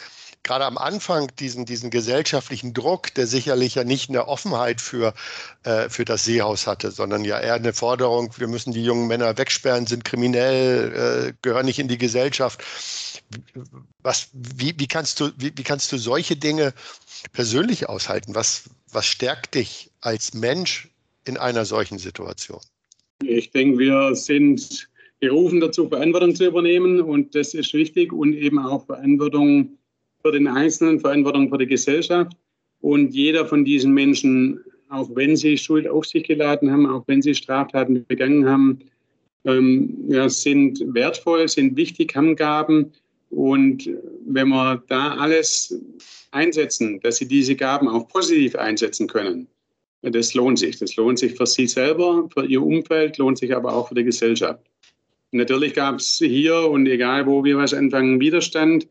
gerade 0.42 0.64
am 0.64 0.78
Anfang 0.78 1.30
diesen, 1.38 1.64
diesen 1.64 1.90
gesellschaftlichen 1.90 2.74
Druck, 2.74 3.14
der 3.14 3.26
sicherlich 3.26 3.76
ja 3.76 3.84
nicht 3.84 4.08
eine 4.08 4.28
Offenheit 4.28 4.80
für, 4.80 5.14
äh, 5.64 5.88
für 5.88 6.04
das 6.04 6.24
Seehaus 6.24 6.66
hatte, 6.66 6.90
sondern 6.90 7.24
ja 7.24 7.38
eher 7.38 7.54
eine 7.54 7.72
Forderung, 7.72 8.32
wir 8.38 8.48
müssen 8.48 8.72
die 8.72 8.84
jungen 8.84 9.06
Männer 9.06 9.36
wegsperren, 9.38 9.86
sind 9.86 10.04
kriminell, 10.04 11.30
äh, 11.30 11.32
gehören 11.42 11.66
nicht 11.66 11.78
in 11.78 11.88
die 11.88 11.98
Gesellschaft. 11.98 12.62
Was, 14.02 14.28
wie, 14.32 14.74
wie, 14.78 14.88
kannst 14.88 15.20
du, 15.20 15.30
wie, 15.36 15.52
wie 15.54 15.62
kannst 15.62 15.92
du 15.92 15.98
solche 15.98 16.36
Dinge 16.36 16.74
persönlich 17.32 17.88
aushalten? 17.88 18.34
Was, 18.34 18.64
was 18.90 19.06
stärkt 19.06 19.54
dich 19.54 19.90
als 20.00 20.34
Mensch 20.34 20.88
in 21.24 21.36
einer 21.36 21.64
solchen 21.64 21.98
Situation? 21.98 22.60
Ich 23.24 23.50
denke, 23.52 23.78
wir 23.78 24.16
sind 24.16 24.88
berufen 25.20 25.60
dazu, 25.60 25.88
Verantwortung 25.88 26.34
zu 26.34 26.46
übernehmen 26.46 27.00
und 27.00 27.36
das 27.36 27.54
ist 27.54 27.72
wichtig 27.74 28.12
und 28.12 28.34
eben 28.34 28.58
auch 28.58 28.84
Verantwortung 28.86 29.78
für 30.22 30.32
den 30.32 30.46
Einzelnen, 30.46 31.00
Verantwortung 31.00 31.48
für 31.48 31.58
die 31.58 31.66
Gesellschaft. 31.66 32.32
Und 32.80 33.14
jeder 33.14 33.46
von 33.46 33.64
diesen 33.64 33.92
Menschen 33.92 34.60
auch 34.92 35.08
wenn 35.14 35.36
sie 35.36 35.56
Schuld 35.56 35.88
auf 35.88 36.04
sich 36.04 36.24
geladen 36.24 36.70
haben, 36.70 36.86
auch 36.86 37.02
wenn 37.06 37.22
sie 37.22 37.34
Straftaten 37.34 38.04
begangen 38.06 38.46
haben, 38.46 38.78
ähm, 39.44 40.04
ja, 40.08 40.28
sind 40.28 40.84
wertvoll, 40.94 41.48
sind 41.48 41.76
wichtig, 41.76 42.14
haben 42.14 42.36
Gaben. 42.36 42.92
Und 43.30 43.88
wenn 44.26 44.48
wir 44.48 44.82
da 44.88 45.16
alles 45.16 45.80
einsetzen, 46.30 47.00
dass 47.00 47.16
sie 47.16 47.26
diese 47.26 47.56
Gaben 47.56 47.88
auch 47.88 48.06
positiv 48.08 48.54
einsetzen 48.54 49.06
können, 49.06 49.48
das 50.02 50.34
lohnt 50.34 50.58
sich. 50.58 50.78
Das 50.78 50.96
lohnt 50.96 51.18
sich 51.18 51.34
für 51.34 51.46
sie 51.46 51.66
selber, 51.66 52.28
für 52.34 52.44
ihr 52.44 52.62
Umfeld, 52.62 53.18
lohnt 53.18 53.38
sich 53.38 53.54
aber 53.54 53.72
auch 53.72 53.88
für 53.88 53.94
die 53.94 54.04
Gesellschaft. 54.04 54.60
Natürlich 55.30 55.72
gab 55.72 56.00
es 56.00 56.18
hier 56.18 56.68
und 56.68 56.86
egal 56.86 57.26
wo 57.26 57.42
wir 57.42 57.56
was 57.56 57.72
anfangen, 57.72 58.20
Widerstand. 58.20 58.86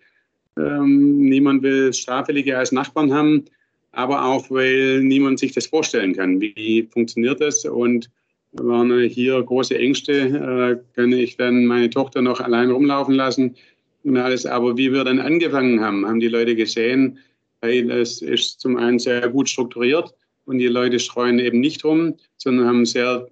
Ähm, 0.57 1.21
niemand 1.21 1.63
will 1.63 1.93
Straffällige 1.93 2.57
als 2.57 2.71
Nachbarn 2.71 3.13
haben, 3.13 3.45
aber 3.91 4.25
auch, 4.25 4.49
weil 4.49 5.01
niemand 5.01 5.39
sich 5.39 5.53
das 5.53 5.67
vorstellen 5.67 6.15
kann. 6.15 6.39
Wie 6.41 6.87
funktioniert 6.91 7.41
das? 7.41 7.65
Und 7.65 8.09
waren 8.53 8.99
hier 9.07 9.41
große 9.41 9.77
Ängste. 9.77 10.13
Äh, 10.13 10.95
kann 10.95 11.11
ich 11.13 11.37
dann 11.37 11.65
meine 11.65 11.89
Tochter 11.89 12.21
noch 12.21 12.39
allein 12.39 12.69
rumlaufen 12.69 13.15
lassen 13.15 13.55
und 14.03 14.17
alles? 14.17 14.45
Aber 14.45 14.77
wie 14.77 14.91
wir 14.91 15.03
dann 15.03 15.19
angefangen 15.19 15.79
haben, 15.79 16.05
haben 16.05 16.19
die 16.19 16.27
Leute 16.27 16.55
gesehen, 16.55 17.17
hey, 17.61 17.85
das 17.85 18.21
ist 18.21 18.59
zum 18.59 18.77
einen 18.77 18.99
sehr 18.99 19.29
gut 19.29 19.49
strukturiert 19.49 20.13
und 20.45 20.57
die 20.57 20.67
Leute 20.67 20.99
streuen 20.99 21.39
eben 21.39 21.59
nicht 21.59 21.85
rum, 21.85 22.15
sondern 22.37 22.67
haben 22.67 22.85
sehr 22.85 23.27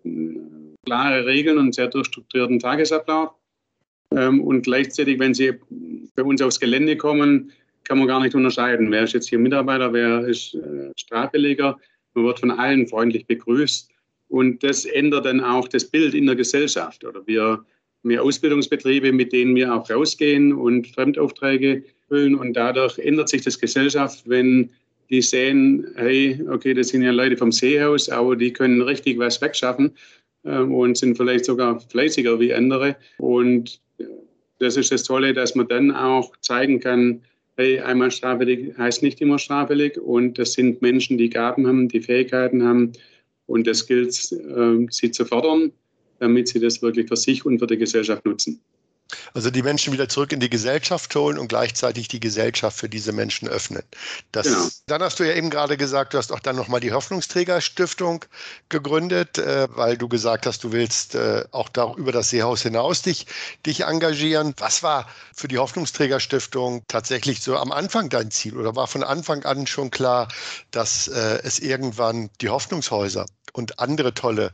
klare 0.86 1.26
Regeln 1.26 1.58
und 1.58 1.76
sehr 1.76 1.88
durchstrukturierten 1.88 2.60
Tagesablauf. 2.60 3.32
Ähm, 4.16 4.42
und 4.42 4.64
gleichzeitig, 4.64 5.20
wenn 5.20 5.34
sie 5.34 5.54
bei 6.16 6.24
uns 6.24 6.42
aufs 6.42 6.60
Gelände 6.60 6.98
kommen, 6.98 7.52
kann 7.84 7.98
man 7.98 8.08
gar 8.08 8.22
nicht 8.22 8.36
unterscheiden, 8.36 8.92
wer 8.92 9.04
ist 9.04 9.14
jetzt 9.14 9.30
hier 9.30 9.40
Mitarbeiter, 9.40 9.94
wer 9.94 10.22
ist 10.28 10.56
äh, 10.56 10.92
Strafbeleger. 10.96 11.80
Man 12.14 12.26
wird 12.26 12.40
von 12.40 12.52
allen 12.52 12.88
freundlich 12.88 13.26
begrüßt. 13.26 13.90
Und 14.30 14.64
das 14.64 14.86
ändert 14.86 15.26
dann 15.26 15.42
auch 15.42 15.68
das 15.68 15.86
Bild 15.86 16.14
in 16.14 16.28
der 16.28 16.36
Gesellschaft. 16.36 17.04
Oder 17.04 17.26
wir 17.26 17.66
mehr 18.04 18.24
Ausbildungsbetriebe, 18.24 19.12
mit 19.12 19.34
denen 19.34 19.56
wir 19.56 19.74
auch 19.74 19.90
rausgehen 19.90 20.54
und 20.54 20.88
Fremdaufträge 20.88 21.84
füllen. 22.08 22.36
Und 22.36 22.54
dadurch 22.54 22.98
ändert 23.00 23.30
sich 23.30 23.42
das 23.42 23.60
Gesellschaft, 23.60 24.24
wenn 24.28 24.70
die 25.10 25.22
sehen, 25.22 25.88
hey, 25.96 26.40
okay, 26.50 26.74
das 26.74 26.90
sind 26.90 27.02
ja 27.02 27.12
Leute 27.12 27.38
vom 27.38 27.52
Seehaus, 27.52 28.10
aber 28.10 28.36
die 28.36 28.54
können 28.54 28.82
richtig 28.82 29.18
was 29.18 29.42
wegschaffen 29.42 29.92
ähm, 30.46 30.74
und 30.74 30.98
sind 30.98 31.18
vielleicht 31.18 31.46
sogar 31.46 31.80
fleißiger 31.80 32.40
wie 32.40 32.54
andere. 32.54 32.96
Und 33.18 33.82
das 34.60 34.78
ist 34.78 34.92
das 34.92 35.04
Tolle, 35.04 35.34
dass 35.34 35.56
man 35.56 35.68
dann 35.68 35.92
auch 35.92 36.32
zeigen 36.42 36.80
kann, 36.80 37.22
hey, 37.58 37.80
einmal 37.80 38.12
straffällig 38.12 38.78
heißt 38.78 39.04
nicht 39.04 39.20
immer 39.22 39.40
straffällig 39.40 39.98
und 39.98 40.38
das 40.38 40.54
sind 40.54 40.82
Menschen, 40.82 41.18
die 41.18 41.30
Gaben 41.30 41.68
haben, 41.68 41.90
die 41.90 42.02
Fähigkeiten 42.02 42.64
haben 42.64 42.94
und 43.48 43.68
das 43.68 43.88
gilt, 43.88 44.10
äh, 44.32 44.88
sie 44.90 45.12
zu 45.12 45.26
fördern, 45.26 45.72
damit 46.20 46.48
sie 46.48 46.60
das 46.60 46.82
wirklich 46.82 47.08
für 47.08 47.18
sich 47.18 47.46
und 47.46 47.60
für 47.60 47.68
die 47.68 47.78
Gesellschaft 47.78 48.26
nutzen. 48.26 48.62
Also 49.34 49.50
die 49.50 49.64
Menschen 49.64 49.92
wieder 49.94 50.08
zurück 50.08 50.32
in 50.32 50.40
die 50.40 50.50
Gesellschaft 50.50 51.16
holen 51.16 51.40
und 51.40 51.48
gleichzeitig 51.48 52.08
die 52.08 52.20
Gesellschaft 52.20 52.78
für 52.78 52.90
diese 52.90 53.12
Menschen 53.12 53.48
öffnen. 53.48 53.84
Das, 54.32 54.48
genau. 54.48 54.68
Dann 54.88 55.02
hast 55.02 55.20
du 55.20 55.24
ja 55.24 55.34
eben 55.34 55.50
gerade 55.50 55.78
gesagt, 55.78 56.14
du 56.14 56.18
hast 56.18 56.32
auch 56.32 56.40
dann 56.40 56.56
nochmal 56.56 56.80
die 56.80 56.92
Hoffnungsträgerstiftung 56.92 58.26
gegründet, 58.70 59.38
äh, 59.38 59.68
weil 59.72 59.98
du 59.98 60.08
gesagt 60.08 60.46
hast, 60.46 60.64
du 60.64 60.72
willst 60.72 61.16
äh, 61.16 61.44
auch 61.52 61.70
da 61.70 61.94
über 61.96 62.12
das 62.12 62.30
Seehaus 62.30 62.62
hinaus 62.62 63.02
dich, 63.02 63.26
dich 63.66 63.82
engagieren. 63.82 64.54
Was 64.58 64.84
war 64.84 65.08
für 65.36 65.48
die 65.48 65.58
Hoffnungsträgerstiftung 65.58 66.84
tatsächlich 66.88 67.42
so 67.42 67.58
am 67.58 67.72
Anfang 67.72 68.10
dein 68.10 68.32
Ziel 68.32 68.58
oder 68.58 68.76
war 68.76 68.88
von 68.88 69.04
Anfang 69.04 69.44
an 69.44 69.66
schon 69.66 69.90
klar, 69.92 70.28
dass 70.72 71.08
äh, 71.08 71.40
es 71.44 71.60
irgendwann 71.60 72.30
die 72.42 72.50
Hoffnungshäuser 72.50 73.26
und 73.54 73.80
andere 73.80 74.14
tolle 74.14 74.54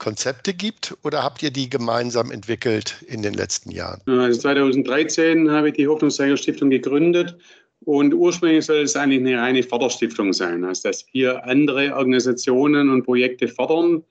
Konzepte 0.00 0.52
gibt 0.52 0.96
oder 1.04 1.22
habt 1.22 1.42
ihr 1.42 1.52
die 1.52 1.70
gemeinsam 1.70 2.32
entwickelt 2.32 3.04
in 3.06 3.22
den 3.22 3.34
letzten 3.34 3.70
Jahren? 3.70 4.00
Also 4.06 4.40
2013 4.40 5.48
habe 5.50 5.68
ich 5.68 5.74
die 5.74 5.86
Hoffnungsträger 5.86 6.36
gegründet 6.68 7.36
und 7.84 8.12
ursprünglich 8.12 8.64
soll 8.64 8.78
es 8.78 8.96
eigentlich 8.96 9.20
eine 9.20 9.40
reine 9.40 9.62
Förderstiftung 9.62 10.32
sein, 10.32 10.64
also 10.64 10.88
dass 10.88 11.06
wir 11.12 11.44
andere 11.44 11.94
Organisationen 11.94 12.90
und 12.90 13.04
Projekte 13.04 13.46
fördern 13.46 14.02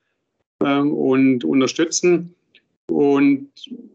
ähm, 0.64 0.94
und 0.94 1.44
unterstützen. 1.44 2.34
Und 2.88 3.50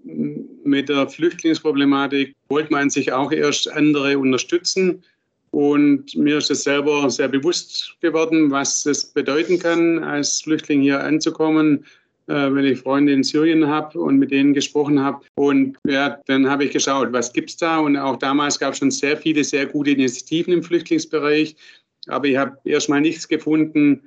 mit 0.04 0.88
der 0.88 1.08
Flüchtlingsproblematik 1.08 2.34
wollte 2.48 2.72
man 2.72 2.90
sich 2.90 3.12
auch 3.12 3.32
erst 3.32 3.70
andere 3.70 4.18
unterstützen. 4.18 5.02
Und 5.54 6.16
mir 6.16 6.38
ist 6.38 6.50
es 6.50 6.64
selber 6.64 7.08
sehr 7.08 7.28
bewusst 7.28 7.96
geworden, 8.00 8.50
was 8.50 8.84
es 8.86 9.04
bedeuten 9.04 9.60
kann, 9.60 10.02
als 10.02 10.40
Flüchtling 10.40 10.80
hier 10.80 11.00
anzukommen, 11.00 11.84
äh, 12.26 12.52
wenn 12.52 12.64
ich 12.64 12.80
Freunde 12.80 13.12
in 13.12 13.22
Syrien 13.22 13.68
habe 13.68 14.00
und 14.00 14.18
mit 14.18 14.32
denen 14.32 14.52
gesprochen 14.52 14.98
habe. 14.98 15.20
Und 15.36 15.76
ja, 15.86 16.18
dann 16.26 16.50
habe 16.50 16.64
ich 16.64 16.72
geschaut, 16.72 17.12
was 17.12 17.32
gibt 17.32 17.50
es 17.50 17.56
da? 17.56 17.78
Und 17.78 17.96
auch 17.96 18.16
damals 18.16 18.58
gab 18.58 18.72
es 18.72 18.80
schon 18.80 18.90
sehr 18.90 19.16
viele, 19.16 19.44
sehr 19.44 19.66
gute 19.66 19.92
Initiativen 19.92 20.54
im 20.54 20.62
Flüchtlingsbereich. 20.64 21.54
Aber 22.08 22.26
ich 22.26 22.36
habe 22.36 22.58
erstmal 22.64 23.02
nichts 23.02 23.28
gefunden, 23.28 24.02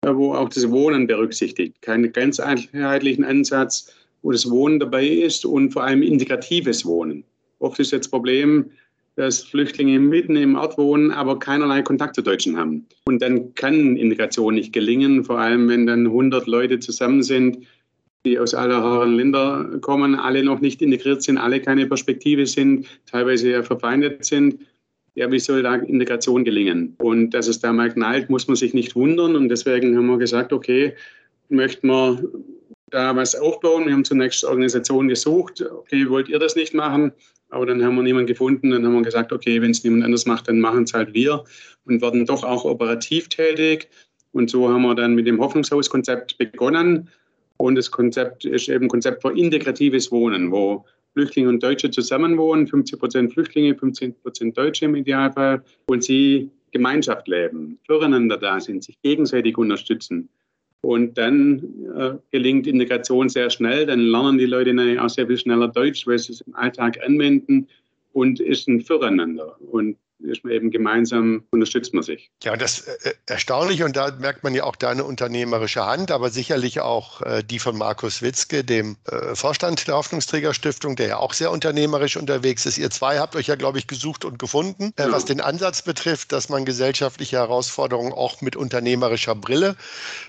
äh, 0.00 0.14
wo 0.14 0.32
auch 0.32 0.48
das 0.48 0.70
Wohnen 0.70 1.06
berücksichtigt. 1.06 1.82
Keinen 1.82 2.10
ganz 2.10 2.40
einheitlichen 2.40 3.22
Ansatz, 3.22 3.92
wo 4.22 4.32
das 4.32 4.48
Wohnen 4.48 4.80
dabei 4.80 5.06
ist 5.06 5.44
und 5.44 5.74
vor 5.74 5.84
allem 5.84 6.00
integratives 6.00 6.86
Wohnen. 6.86 7.22
Oft 7.58 7.78
ist 7.80 7.92
das 7.92 8.08
Problem, 8.08 8.70
dass 9.16 9.42
Flüchtlinge 9.42 9.98
mitten 9.98 10.36
im 10.36 10.56
Ort 10.56 10.76
wohnen, 10.78 11.10
aber 11.10 11.38
keinerlei 11.38 11.82
Kontakt 11.82 12.14
zu 12.14 12.22
Deutschen 12.22 12.56
haben. 12.56 12.86
Und 13.06 13.22
dann 13.22 13.54
kann 13.54 13.96
Integration 13.96 14.54
nicht 14.54 14.72
gelingen, 14.72 15.24
vor 15.24 15.38
allem 15.38 15.68
wenn 15.68 15.86
dann 15.86 16.06
100 16.06 16.46
Leute 16.46 16.78
zusammen 16.78 17.22
sind, 17.22 17.58
die 18.26 18.38
aus 18.38 18.54
aller 18.54 18.82
Herren 18.82 19.14
Länder 19.14 19.78
kommen, 19.80 20.14
alle 20.14 20.42
noch 20.42 20.60
nicht 20.60 20.82
integriert 20.82 21.22
sind, 21.22 21.38
alle 21.38 21.60
keine 21.60 21.86
Perspektive 21.86 22.46
sind, 22.46 22.86
teilweise 23.06 23.50
ja 23.50 23.62
verfeindet 23.62 24.24
sind. 24.24 24.58
Ja, 25.14 25.32
wie 25.32 25.38
soll 25.38 25.62
da 25.62 25.76
Integration 25.76 26.44
gelingen? 26.44 26.94
Und 26.98 27.30
dass 27.30 27.48
es 27.48 27.60
da 27.60 27.72
mal 27.72 27.90
knallt, 27.90 28.28
muss 28.28 28.48
man 28.48 28.56
sich 28.56 28.74
nicht 28.74 28.94
wundern. 28.94 29.34
Und 29.34 29.48
deswegen 29.48 29.96
haben 29.96 30.06
wir 30.06 30.18
gesagt, 30.18 30.52
okay, 30.52 30.94
möchten 31.48 31.86
wir 31.86 32.22
da 32.90 33.16
was 33.16 33.34
aufbauen. 33.34 33.86
Wir 33.86 33.94
haben 33.94 34.04
zunächst 34.04 34.44
Organisationen 34.44 35.08
gesucht. 35.08 35.62
Okay, 35.62 36.10
wollt 36.10 36.28
ihr 36.28 36.38
das 36.38 36.54
nicht 36.54 36.74
machen? 36.74 37.12
Aber 37.50 37.66
dann 37.66 37.82
haben 37.84 37.94
wir 37.96 38.02
niemanden 38.02 38.26
gefunden. 38.26 38.70
Dann 38.70 38.84
haben 38.84 38.94
wir 38.94 39.02
gesagt, 39.02 39.32
okay, 39.32 39.60
wenn 39.62 39.70
es 39.70 39.84
niemand 39.84 40.04
anders 40.04 40.26
macht, 40.26 40.48
dann 40.48 40.60
machen 40.60 40.84
es 40.84 40.92
halt 40.92 41.14
wir 41.14 41.44
und 41.84 42.02
werden 42.02 42.26
doch 42.26 42.44
auch 42.44 42.64
operativ 42.64 43.28
tätig. 43.28 43.88
Und 44.32 44.50
so 44.50 44.68
haben 44.68 44.82
wir 44.82 44.94
dann 44.94 45.14
mit 45.14 45.26
dem 45.26 45.40
Hoffnungshaus-Konzept 45.40 46.38
begonnen. 46.38 47.08
Und 47.56 47.76
das 47.76 47.90
Konzept 47.90 48.44
ist 48.44 48.68
eben 48.68 48.84
ein 48.84 48.88
Konzept 48.88 49.22
für 49.22 49.36
integratives 49.36 50.12
Wohnen, 50.12 50.50
wo 50.50 50.84
Flüchtlinge 51.14 51.48
und 51.48 51.62
Deutsche 51.62 51.90
zusammenwohnen, 51.90 52.66
50 52.66 52.98
Prozent 52.98 53.32
Flüchtlinge, 53.32 53.74
15 53.74 54.14
Prozent 54.20 54.58
Deutsche 54.58 54.84
im 54.84 54.94
Idealfall, 54.94 55.62
und 55.86 56.04
sie 56.04 56.50
Gemeinschaft 56.72 57.26
leben, 57.26 57.78
füreinander 57.86 58.36
da 58.36 58.60
sind, 58.60 58.84
sich 58.84 59.00
gegenseitig 59.00 59.56
unterstützen. 59.56 60.28
Und 60.86 61.18
dann 61.18 61.64
äh, 61.98 62.12
gelingt 62.30 62.68
Integration 62.68 63.28
sehr 63.28 63.50
schnell. 63.50 63.86
Dann 63.86 63.98
lernen 63.98 64.38
die 64.38 64.46
Leute 64.46 64.72
natürlich 64.72 65.00
auch 65.00 65.08
sehr 65.08 65.26
viel 65.26 65.36
schneller 65.36 65.66
Deutsch, 65.66 66.06
weil 66.06 66.16
sie 66.16 66.34
es 66.34 66.42
im 66.42 66.54
Alltag 66.54 67.00
anwenden 67.04 67.66
und 68.12 68.38
ist 68.38 68.68
ein 68.68 68.80
Füreinander. 68.80 69.56
Und 69.72 69.96
ist 70.18 70.44
man 70.44 70.52
eben 70.52 70.70
gemeinsam, 70.70 71.44
unterstützt 71.50 71.92
man 71.94 72.02
sich. 72.02 72.30
Ja, 72.42 72.52
und 72.52 72.62
das 72.62 72.80
äh, 72.80 73.14
erstaunlich 73.26 73.82
und 73.82 73.96
da 73.96 74.10
merkt 74.12 74.44
man 74.44 74.54
ja 74.54 74.64
auch 74.64 74.76
deine 74.76 75.04
unternehmerische 75.04 75.84
Hand, 75.84 76.10
aber 76.10 76.30
sicherlich 76.30 76.80
auch 76.80 77.22
äh, 77.22 77.42
die 77.42 77.58
von 77.58 77.76
Markus 77.76 78.22
Witzke, 78.22 78.64
dem 78.64 78.96
äh, 79.06 79.34
Vorstand 79.34 79.86
der 79.86 79.96
Hoffnungsträgerstiftung, 79.96 80.96
der 80.96 81.08
ja 81.08 81.16
auch 81.18 81.34
sehr 81.34 81.50
unternehmerisch 81.50 82.16
unterwegs 82.16 82.66
ist. 82.66 82.78
Ihr 82.78 82.90
zwei 82.90 83.18
habt 83.18 83.36
euch 83.36 83.46
ja, 83.46 83.56
glaube 83.56 83.78
ich, 83.78 83.86
gesucht 83.86 84.24
und 84.24 84.38
gefunden, 84.38 84.92
äh, 84.96 85.02
ja. 85.02 85.12
was 85.12 85.26
den 85.26 85.40
Ansatz 85.40 85.82
betrifft, 85.82 86.32
dass 86.32 86.48
man 86.48 86.64
gesellschaftliche 86.64 87.36
Herausforderungen 87.36 88.12
auch 88.12 88.40
mit 88.40 88.56
unternehmerischer 88.56 89.34
Brille 89.34 89.76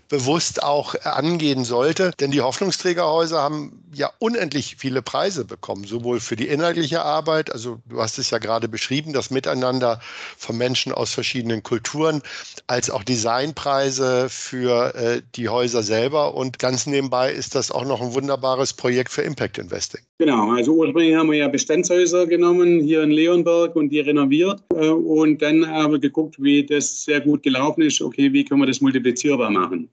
bewusst 0.10 0.63
auch 0.63 0.96
angehen 1.03 1.63
sollte. 1.63 2.12
Denn 2.20 2.32
die 2.32 2.41
Hoffnungsträgerhäuser 2.41 3.41
haben 3.41 3.84
ja 3.94 4.12
unendlich 4.20 4.75
viele 4.77 5.01
Preise 5.01 5.46
bekommen, 5.46 5.86
sowohl 5.86 6.20
für 6.20 6.36
die 6.36 6.48
inhaltliche 6.48 7.03
Arbeit, 7.03 7.51
also 7.51 7.79
du 7.86 8.01
hast 8.01 8.20
es 8.20 8.29
ja 8.29 8.38
gerade 8.38 8.67
beschrieben, 8.67 9.13
das 9.13 9.29
Miteinander 9.29 9.77
miteinander 9.78 10.00
von 10.38 10.58
Menschen 10.58 10.92
aus 10.92 11.14
verschiedenen 11.14 11.64
Kulturen, 11.64 12.22
als 12.68 12.90
auch 12.90 13.04
Designpreise 13.04 14.28
für 14.30 14.96
äh, 14.96 15.22
die 15.36 15.50
Häuser 15.50 15.84
selber. 15.84 16.36
Und 16.36 16.60
ganz 16.60 16.86
nebenbei 16.86 17.32
ist 17.32 17.56
das 17.56 17.72
auch 17.72 17.86
noch 17.86 18.02
ein 18.02 18.14
wunderbares 18.14 18.74
Projekt 18.74 19.12
für 19.12 19.22
Impact 19.22 19.58
Investing. 19.58 20.02
Genau, 20.20 20.52
also 20.52 20.74
ursprünglich 20.74 21.16
haben 21.16 21.32
wir 21.32 21.38
ja 21.38 21.48
Bestandshäuser 21.48 22.28
genommen 22.28 22.82
hier 22.82 23.04
in 23.04 23.12
Leonberg 23.12 23.76
und 23.76 23.90
die 23.90 24.00
renoviert 24.00 24.62
äh, 24.74 24.90
und 24.90 25.42
dann 25.42 25.68
haben 25.68 25.94
wir 25.94 26.00
geguckt, 26.00 26.36
wie 26.40 26.66
das 26.66 27.04
sehr 27.04 27.22
gut 27.22 27.44
gelaufen 27.44 27.82
ist. 27.82 28.02
Okay, 28.02 28.32
wie 28.34 28.44
können 28.44 28.62
wir 28.62 28.68
das 28.68 28.82
multiplizierbar 28.82 29.50
machen? 29.52 29.90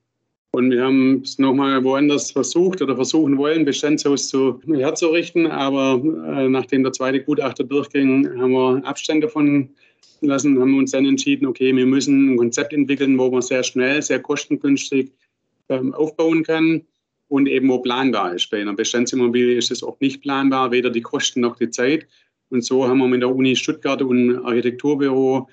Und 0.54 0.70
wir 0.70 0.84
haben 0.84 1.22
es 1.24 1.36
nochmal 1.40 1.82
woanders 1.82 2.30
versucht 2.30 2.80
oder 2.80 2.94
versuchen 2.94 3.36
wollen, 3.38 3.64
Bestandshaus 3.64 4.28
zu, 4.28 4.60
herzurichten. 4.68 5.48
Aber 5.48 6.00
äh, 6.28 6.48
nachdem 6.48 6.84
der 6.84 6.92
zweite 6.92 7.20
Gutachter 7.20 7.64
durchging, 7.64 8.28
haben 8.40 8.52
wir 8.52 8.86
Abstand 8.86 9.24
davon 9.24 9.70
lassen, 10.20 10.60
haben 10.60 10.78
uns 10.78 10.92
dann 10.92 11.06
entschieden, 11.06 11.46
okay, 11.46 11.74
wir 11.74 11.86
müssen 11.86 12.34
ein 12.34 12.36
Konzept 12.36 12.72
entwickeln, 12.72 13.18
wo 13.18 13.28
man 13.32 13.42
sehr 13.42 13.64
schnell, 13.64 14.00
sehr 14.00 14.20
kostengünstig 14.20 15.10
ähm, 15.70 15.92
aufbauen 15.92 16.44
kann 16.44 16.82
und 17.26 17.48
eben 17.48 17.68
wo 17.68 17.80
planbar 17.80 18.34
ist. 18.36 18.48
Bei 18.48 18.60
einer 18.60 18.74
Bestandsimmobilie 18.74 19.56
ist 19.56 19.72
es 19.72 19.82
oft 19.82 20.00
nicht 20.00 20.22
planbar, 20.22 20.70
weder 20.70 20.90
die 20.90 21.02
Kosten 21.02 21.40
noch 21.40 21.56
die 21.56 21.70
Zeit. 21.70 22.06
Und 22.50 22.64
so 22.64 22.86
haben 22.86 22.98
wir 22.98 23.08
mit 23.08 23.22
der 23.22 23.34
Uni 23.34 23.56
Stuttgart 23.56 24.00
und 24.02 24.28
ein 24.28 24.44
Architekturbüro 24.44 25.48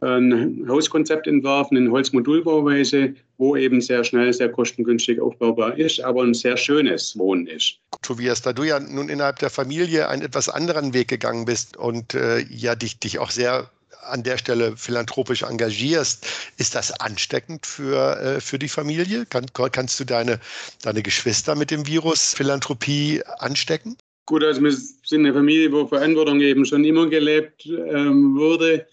ein 0.00 0.64
Hauskonzept 0.66 1.26
entworfen 1.26 1.76
in 1.76 1.90
Holzmodulbauweise, 1.90 3.14
wo 3.36 3.56
eben 3.56 3.80
sehr 3.80 4.02
schnell, 4.04 4.32
sehr 4.32 4.50
kostengünstig 4.50 5.20
aufbaubar 5.20 5.76
ist, 5.76 6.00
aber 6.00 6.22
ein 6.22 6.34
sehr 6.34 6.56
schönes 6.56 7.16
Wohnen 7.18 7.46
ist. 7.46 7.76
Tobias, 8.02 8.40
da 8.40 8.52
du 8.52 8.62
ja 8.62 8.80
nun 8.80 9.08
innerhalb 9.08 9.38
der 9.40 9.50
Familie 9.50 10.08
einen 10.08 10.22
etwas 10.22 10.48
anderen 10.48 10.94
Weg 10.94 11.08
gegangen 11.08 11.44
bist 11.44 11.76
und 11.76 12.14
äh, 12.14 12.40
ja 12.48 12.74
dich, 12.74 12.98
dich 12.98 13.18
auch 13.18 13.30
sehr 13.30 13.70
an 14.02 14.22
der 14.22 14.38
Stelle 14.38 14.76
philanthropisch 14.78 15.42
engagierst, 15.42 16.26
ist 16.56 16.74
das 16.74 16.98
ansteckend 17.00 17.66
für, 17.66 18.18
äh, 18.18 18.40
für 18.40 18.58
die 18.58 18.68
Familie? 18.68 19.26
Kann, 19.26 19.46
kannst 19.72 20.00
du 20.00 20.04
deine, 20.04 20.40
deine 20.82 21.02
Geschwister 21.02 21.54
mit 21.54 21.70
dem 21.70 21.86
Virus 21.86 22.32
Philanthropie 22.34 23.22
anstecken? 23.38 23.98
Gut, 24.24 24.44
also 24.44 24.62
wir 24.62 24.72
sind 24.72 25.26
eine 25.26 25.34
Familie, 25.34 25.70
wo 25.72 25.86
Verantwortung 25.86 26.40
eben 26.40 26.64
schon 26.64 26.84
immer 26.84 27.08
gelebt 27.08 27.66
ähm, 27.66 28.36
wurde 28.36 28.86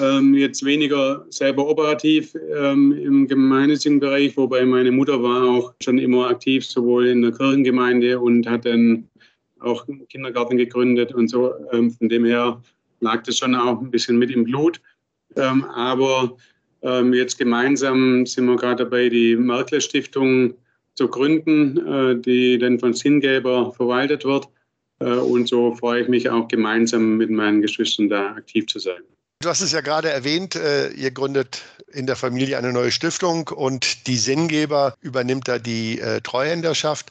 ähm, 0.00 0.34
jetzt 0.34 0.64
weniger 0.64 1.26
selber 1.30 1.68
operativ 1.68 2.34
ähm, 2.56 2.92
im 2.92 3.28
gemeinnützigen 3.28 4.00
Bereich, 4.00 4.36
wobei 4.36 4.64
meine 4.64 4.90
Mutter 4.90 5.22
war 5.22 5.44
auch 5.44 5.74
schon 5.82 5.98
immer 5.98 6.28
aktiv, 6.28 6.64
sowohl 6.64 7.06
in 7.06 7.22
der 7.22 7.32
Kirchengemeinde 7.32 8.18
und 8.18 8.48
hat 8.48 8.64
dann 8.64 9.08
auch 9.60 9.86
einen 9.88 10.06
Kindergarten 10.08 10.56
gegründet 10.56 11.14
und 11.14 11.28
so. 11.28 11.52
Ähm, 11.72 11.90
von 11.90 12.08
dem 12.08 12.24
her 12.24 12.60
lag 13.00 13.22
das 13.22 13.38
schon 13.38 13.54
auch 13.54 13.80
ein 13.80 13.90
bisschen 13.90 14.18
mit 14.18 14.30
im 14.30 14.44
Blut. 14.44 14.80
Ähm, 15.36 15.64
aber 15.64 16.36
ähm, 16.82 17.14
jetzt 17.14 17.38
gemeinsam 17.38 18.26
sind 18.26 18.46
wir 18.46 18.56
gerade 18.56 18.84
dabei, 18.84 19.08
die 19.08 19.36
Merkle 19.36 19.80
Stiftung 19.80 20.54
zu 20.94 21.08
gründen, 21.08 21.78
äh, 21.86 22.20
die 22.20 22.58
dann 22.58 22.78
von 22.78 22.94
Sinngeber 22.94 23.72
verwaltet 23.72 24.24
wird. 24.24 24.48
Äh, 25.00 25.14
und 25.14 25.48
so 25.48 25.74
freue 25.74 26.02
ich 26.02 26.08
mich 26.08 26.28
auch 26.28 26.46
gemeinsam 26.48 27.16
mit 27.16 27.30
meinen 27.30 27.62
Geschwistern 27.62 28.08
da 28.08 28.32
aktiv 28.34 28.66
zu 28.66 28.78
sein. 28.78 29.02
Du 29.40 29.48
hast 29.50 29.60
es 29.60 29.72
ja 29.72 29.80
gerade 29.80 30.10
erwähnt, 30.10 30.54
äh, 30.54 30.88
ihr 30.90 31.10
gründet 31.10 31.62
in 31.92 32.06
der 32.06 32.16
Familie 32.16 32.58
eine 32.58 32.72
neue 32.72 32.90
Stiftung 32.90 33.48
und 33.48 34.06
die 34.06 34.16
Sinngeber 34.16 34.94
übernimmt 35.00 35.48
da 35.48 35.58
die 35.58 36.00
äh, 36.00 36.20
Treuhänderschaft. 36.20 37.10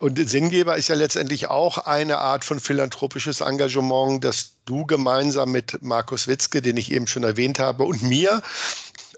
Und 0.00 0.18
Sinngeber 0.28 0.76
ist 0.76 0.88
ja 0.88 0.94
letztendlich 0.94 1.48
auch 1.48 1.76
eine 1.78 2.18
Art 2.18 2.44
von 2.44 2.58
philanthropisches 2.58 3.42
Engagement, 3.42 4.24
das 4.24 4.52
du 4.64 4.86
gemeinsam 4.86 5.52
mit 5.52 5.82
Markus 5.82 6.26
Witzke, 6.26 6.62
den 6.62 6.78
ich 6.78 6.90
eben 6.90 7.06
schon 7.06 7.22
erwähnt 7.22 7.58
habe, 7.58 7.84
und 7.84 8.02
mir 8.02 8.42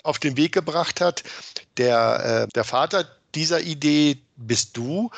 auf 0.02 0.18
den 0.18 0.36
Weg 0.36 0.52
gebracht 0.52 1.00
hat. 1.00 1.22
Der, 1.76 2.46
äh, 2.48 2.52
der 2.52 2.64
Vater 2.64 3.08
dieser 3.34 3.60
Idee 3.60 4.18
bist 4.36 4.76
du. 4.76 5.10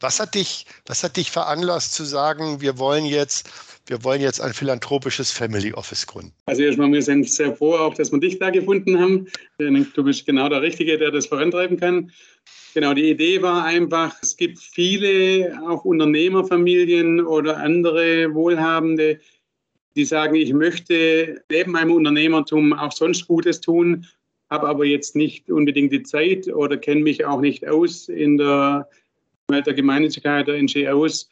Was 0.00 0.20
hat 0.20 0.34
dich, 0.34 0.66
was 0.86 1.02
hat 1.02 1.16
dich 1.16 1.30
veranlasst 1.30 1.94
zu 1.94 2.04
sagen, 2.04 2.60
wir 2.60 2.78
wollen 2.78 3.04
jetzt 3.04 3.48
wir 3.88 4.04
wollen 4.04 4.20
jetzt 4.20 4.40
ein 4.40 4.52
philanthropisches 4.52 5.32
Family 5.32 5.72
Office 5.72 6.06
gründen. 6.06 6.32
Also 6.46 6.62
erstmal, 6.62 6.92
wir 6.92 7.02
sind 7.02 7.28
sehr 7.28 7.54
froh 7.56 7.74
auch, 7.74 7.94
dass 7.94 8.12
wir 8.12 8.20
dich 8.20 8.38
da 8.38 8.50
gefunden 8.50 8.98
haben. 8.98 9.26
Du 9.58 10.04
bist 10.04 10.26
genau 10.26 10.48
der 10.48 10.62
Richtige, 10.62 10.98
der 10.98 11.10
das 11.10 11.26
vorantreiben 11.26 11.78
kann. 11.78 12.12
Genau, 12.74 12.92
die 12.92 13.10
Idee 13.10 13.40
war 13.40 13.64
einfach, 13.64 14.14
es 14.22 14.36
gibt 14.36 14.58
viele, 14.58 15.58
auch 15.66 15.84
Unternehmerfamilien 15.84 17.20
oder 17.24 17.56
andere 17.56 18.32
Wohlhabende, 18.34 19.18
die 19.96 20.04
sagen, 20.04 20.36
ich 20.36 20.52
möchte 20.52 21.42
neben 21.50 21.72
meinem 21.72 21.92
Unternehmertum 21.92 22.72
auch 22.74 22.92
sonst 22.92 23.26
Gutes 23.26 23.60
tun, 23.60 24.06
habe 24.50 24.68
aber 24.68 24.84
jetzt 24.84 25.16
nicht 25.16 25.50
unbedingt 25.50 25.92
die 25.92 26.02
Zeit 26.02 26.46
oder 26.48 26.76
kenne 26.76 27.00
mich 27.00 27.24
auch 27.24 27.40
nicht 27.40 27.66
aus 27.66 28.08
in 28.08 28.36
der 28.38 28.88
Welt 29.48 29.66
der 29.66 29.74
Gemeinnützigkeit, 29.74 30.46
der 30.46 30.62
NGOs 30.62 31.28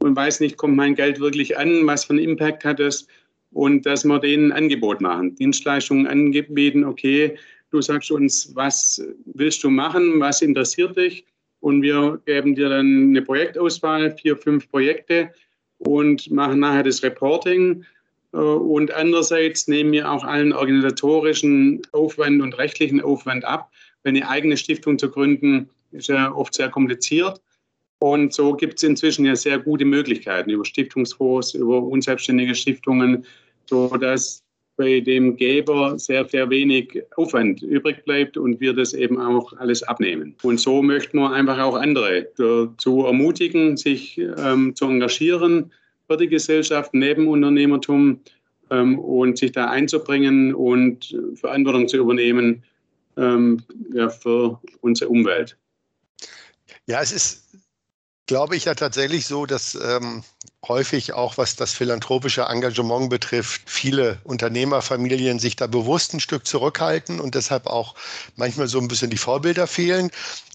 und 0.00 0.16
weiß 0.16 0.40
nicht, 0.40 0.56
kommt 0.56 0.76
mein 0.76 0.94
Geld 0.94 1.20
wirklich 1.20 1.56
an, 1.58 1.86
was 1.86 2.04
für 2.04 2.14
einen 2.14 2.20
Impact 2.20 2.64
hat 2.64 2.80
es 2.80 3.06
und 3.52 3.86
dass 3.86 4.04
wir 4.04 4.18
denen 4.18 4.52
ein 4.52 4.64
Angebot 4.64 5.00
machen, 5.00 5.34
Dienstleistungen 5.36 6.06
anbieten, 6.06 6.84
okay, 6.84 7.36
du 7.70 7.80
sagst 7.80 8.10
uns, 8.10 8.54
was 8.54 9.02
willst 9.26 9.62
du 9.64 9.70
machen, 9.70 10.20
was 10.20 10.42
interessiert 10.42 10.96
dich 10.96 11.24
und 11.60 11.82
wir 11.82 12.20
geben 12.26 12.54
dir 12.54 12.68
dann 12.68 13.08
eine 13.08 13.22
Projektauswahl, 13.22 14.16
vier, 14.16 14.36
fünf 14.36 14.70
Projekte 14.70 15.30
und 15.78 16.30
machen 16.30 16.60
nachher 16.60 16.82
das 16.82 17.02
Reporting. 17.02 17.84
Äh, 18.32 18.36
und 18.36 18.92
andererseits 18.92 19.68
nehmen 19.68 19.92
wir 19.92 20.10
auch 20.10 20.24
allen 20.24 20.52
organisatorischen 20.52 21.82
Aufwand 21.92 22.42
und 22.42 22.58
rechtlichen 22.58 23.00
Aufwand 23.00 23.44
ab. 23.44 23.70
Wenn 24.02 24.16
eine 24.16 24.28
eigene 24.28 24.56
Stiftung 24.56 24.98
zu 24.98 25.10
gründen, 25.10 25.68
ist 25.92 26.08
ja 26.08 26.32
oft 26.32 26.54
sehr 26.54 26.68
kompliziert. 26.68 27.40
Und 28.00 28.32
so 28.32 28.54
gibt 28.54 28.78
es 28.78 28.84
inzwischen 28.84 29.24
ja 29.24 29.34
sehr 29.34 29.58
gute 29.58 29.84
Möglichkeiten 29.84 30.50
über 30.50 30.64
Stiftungsfonds, 30.64 31.54
über 31.54 31.82
unselbstständige 31.82 32.54
Stiftungen, 32.54 33.24
sodass 33.66 34.42
bei 34.76 35.00
dem 35.00 35.36
Geber 35.36 35.98
sehr, 35.98 36.24
sehr 36.28 36.48
wenig 36.50 37.02
Aufwand 37.16 37.62
übrig 37.62 38.04
bleibt 38.04 38.36
und 38.36 38.60
wir 38.60 38.72
das 38.72 38.94
eben 38.94 39.20
auch 39.20 39.52
alles 39.54 39.82
abnehmen. 39.82 40.36
Und 40.42 40.60
so 40.60 40.82
möchten 40.82 41.18
wir 41.18 41.32
einfach 41.32 41.58
auch 41.58 41.74
andere 41.74 42.28
dazu 42.36 43.04
ermutigen, 43.04 43.76
sich 43.76 44.18
ähm, 44.18 44.76
zu 44.76 44.86
engagieren 44.86 45.72
für 46.06 46.16
die 46.16 46.28
Gesellschaft 46.28 46.94
neben 46.94 47.26
Unternehmertum 47.26 48.20
ähm, 48.70 49.00
und 49.00 49.38
sich 49.38 49.50
da 49.50 49.68
einzubringen 49.68 50.54
und 50.54 51.12
Verantwortung 51.34 51.88
zu 51.88 51.96
übernehmen 51.96 52.62
ähm, 53.16 53.60
ja, 53.92 54.08
für 54.08 54.60
unsere 54.80 55.10
Umwelt. 55.10 55.56
Ja, 56.86 57.02
es 57.02 57.10
ist 57.10 57.48
glaube 58.28 58.54
ich 58.54 58.66
ja 58.66 58.74
tatsächlich 58.74 59.26
so, 59.26 59.46
dass 59.46 59.74
ähm, 59.74 60.22
häufig 60.66 61.14
auch 61.14 61.38
was 61.38 61.56
das 61.56 61.72
philanthropische 61.72 62.42
Engagement 62.42 63.10
betrifft, 63.10 63.62
viele 63.66 64.20
Unternehmerfamilien 64.22 65.40
sich 65.40 65.56
da 65.56 65.66
bewusst 65.66 66.14
ein 66.14 66.20
Stück 66.20 66.46
zurückhalten 66.46 67.18
und 67.18 67.34
deshalb 67.34 67.66
auch 67.66 67.96
manchmal 68.36 68.68
so 68.68 68.78
ein 68.78 68.86
bisschen 68.86 69.10
die 69.10 69.16
Vorbilder 69.16 69.66
fehlen 69.66 70.10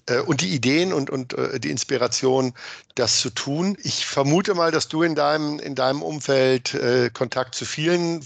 äh, 0.06 0.20
und 0.20 0.42
die 0.42 0.54
Ideen 0.54 0.94
und, 0.94 1.10
und 1.10 1.34
äh, 1.34 1.60
die 1.60 1.72
Inspiration, 1.72 2.54
das 2.96 3.20
zu 3.20 3.32
tun. 3.32 3.76
Ich 3.84 4.06
vermute 4.06 4.54
mal, 4.54 4.72
dass 4.72 4.88
du 4.88 5.02
in 5.02 5.16
deinem, 5.16 5.60
in 5.60 5.74
deinem 5.74 6.04
Umfeld 6.04 6.76
äh, 6.76 7.10
Kontakt 7.12 7.56
zu 7.56 7.66
vielen 7.66 8.22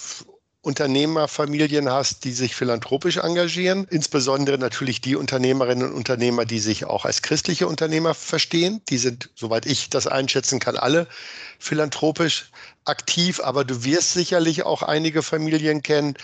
Unternehmerfamilien 0.67 1.89
hast, 1.89 2.25
die 2.25 2.33
sich 2.33 2.53
philanthropisch 2.53 3.15
engagieren. 3.17 3.87
Insbesondere 3.89 4.57
natürlich 4.57 4.99
die 4.99 5.15
Unternehmerinnen 5.15 5.89
und 5.89 5.95
Unternehmer, 5.95 6.43
die 6.43 6.59
sich 6.59 6.83
auch 6.83 7.05
als 7.05 7.21
christliche 7.21 7.69
Unternehmer 7.69 8.13
verstehen. 8.13 8.81
Die 8.89 8.97
sind, 8.97 9.29
soweit 9.33 9.65
ich 9.65 9.89
das 9.89 10.07
einschätzen 10.07 10.59
kann, 10.59 10.75
alle 10.75 11.07
philanthropisch 11.57 12.51
aktiv. 12.83 13.39
Aber 13.41 13.63
du 13.63 13.85
wirst 13.85 14.11
sicherlich 14.11 14.63
auch 14.63 14.83
einige 14.83 15.23
Familien 15.23 15.83
kennen, 15.83 16.15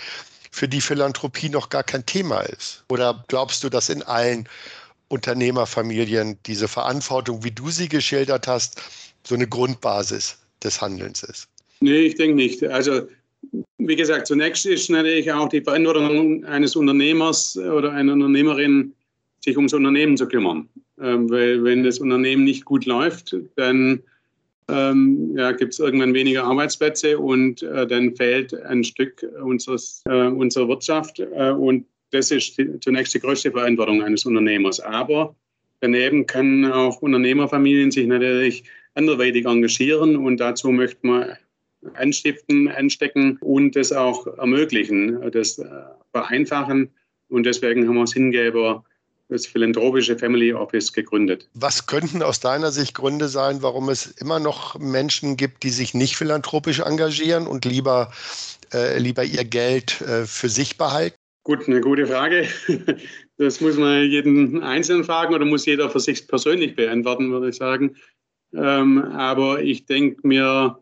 für 0.52 0.68
die 0.68 0.82
Philanthropie 0.82 1.48
noch 1.48 1.70
gar 1.70 1.84
kein 1.84 2.06
Thema 2.06 2.42
ist. 2.42 2.84
Oder 2.90 3.24
glaubst 3.30 3.64
du, 3.64 3.70
dass 3.70 3.88
in 3.88 4.04
allen 4.04 4.50
Unternehmerfamilien 5.08 6.38
diese 6.46 6.68
Verantwortung, 6.68 7.46
wie 7.46 7.52
du 7.52 7.70
sie 7.70 7.88
geschildert 7.88 8.48
hast, 8.48 8.82
so 9.26 9.36
eine 9.36 9.48
Grundbasis 9.48 10.36
des 10.62 10.82
Handelns 10.82 11.24
ist? 11.24 11.48
Nee, 11.80 12.02
ich 12.02 12.16
denke 12.16 12.36
nicht. 12.36 12.62
Also 12.66 13.08
wie 13.78 13.96
gesagt, 13.96 14.28
zunächst 14.28 14.66
ist 14.66 14.90
natürlich 14.90 15.32
auch 15.32 15.50
die 15.50 15.62
Verantwortung 15.62 16.44
eines 16.46 16.76
Unternehmers 16.76 17.58
oder 17.58 17.92
einer 17.92 18.14
Unternehmerin, 18.14 18.94
sich 19.42 19.58
ums 19.58 19.74
Unternehmen 19.74 20.16
zu 20.16 20.28
kümmern. 20.28 20.70
Ähm, 21.02 21.30
weil 21.30 21.64
wenn 21.64 21.84
das 21.84 22.00
Unternehmen 22.00 22.44
nicht 22.46 22.66
gut 22.66 22.86
läuft, 22.86 23.36
dann 23.56 24.02
ähm, 24.70 25.34
ja, 25.36 25.52
gibt 25.52 25.74
es 25.74 25.80
irgendwann 25.80 26.14
weniger 26.14 26.46
Arbeitsplätze 26.46 27.20
und 27.20 27.62
äh, 27.64 27.86
dann 27.86 28.16
fehlt 28.16 28.54
ein 28.54 28.84
Stück 28.84 29.26
unseres, 29.44 30.02
äh, 30.06 30.28
unserer 30.28 30.70
Wirtschaft. 30.70 31.20
Äh, 31.20 31.52
und 31.52 31.86
das 32.12 32.32
ist 32.32 32.58
die, 32.58 32.80
zunächst 32.80 33.14
die 33.14 33.20
größte 33.20 33.52
Verantwortung 33.52 34.02
eines 34.02 34.26
Unternehmers. 34.26 34.80
Aber 34.80 35.36
daneben 35.82 36.26
können 36.26 36.72
auch 36.72 37.02
Unternehmerfamilien 37.02 37.92
sich 37.92 38.08
natürlich 38.08 38.64
anderweitig 38.96 39.46
engagieren 39.46 40.16
und 40.16 40.38
dazu 40.38 40.70
möchte 40.70 41.06
man 41.06 41.38
anstiften, 41.96 42.68
anstecken 42.70 43.38
und 43.42 43.76
das 43.76 43.92
auch 43.92 44.26
ermöglichen, 44.38 45.20
das 45.32 45.60
äh, 45.60 45.66
vereinfachen. 46.12 46.92
Und 47.30 47.46
deswegen 47.46 47.88
haben 47.88 47.96
wir 47.96 48.02
das 48.02 48.14
Hingeber 48.14 48.84
das 49.30 49.46
philanthropische 49.48 50.18
Family 50.18 50.54
Office 50.54 50.94
gegründet. 50.94 51.50
Was 51.54 51.88
könnten 51.88 52.22
aus 52.22 52.40
deiner 52.40 52.72
Sicht 52.72 52.94
Gründe 52.94 53.28
sein, 53.28 53.62
warum 53.62 53.90
es 53.90 54.06
immer 54.06 54.40
noch 54.40 54.78
Menschen 54.80 55.38
gibt, 55.38 55.64
die 55.64 55.70
sich 55.70 55.94
nicht 55.94 56.16
philanthropisch 56.16 56.80
engagieren 56.80 57.48
und 57.48 57.66
lieber, 57.66 58.12
äh, 58.74 59.00
lieber 59.00 59.24
ihr 59.24 59.44
Geld 59.44 60.02
äh, 60.02 60.26
für 60.26 60.50
sich 60.50 60.78
behalten? 60.78 61.16
Gut, 61.44 61.68
eine 61.68 61.82
gute 61.82 62.08
Frage. 62.08 62.48
Das 63.38 63.60
muss 63.62 63.78
man 63.78 64.04
jeden 64.04 64.62
Einzelnen 64.62 65.04
fragen 65.04 65.34
oder 65.34 65.44
muss 65.44 65.66
jeder 65.66 65.90
für 65.90 66.00
sich 66.00 66.28
persönlich 66.28 66.76
beantworten, 66.76 67.32
würde 67.32 67.50
ich 67.50 67.56
sagen. 67.56 67.96
Ähm, 68.54 69.04
aber 69.04 69.64
ich 69.64 69.88
denke 69.88 70.26
mir, 70.26 70.78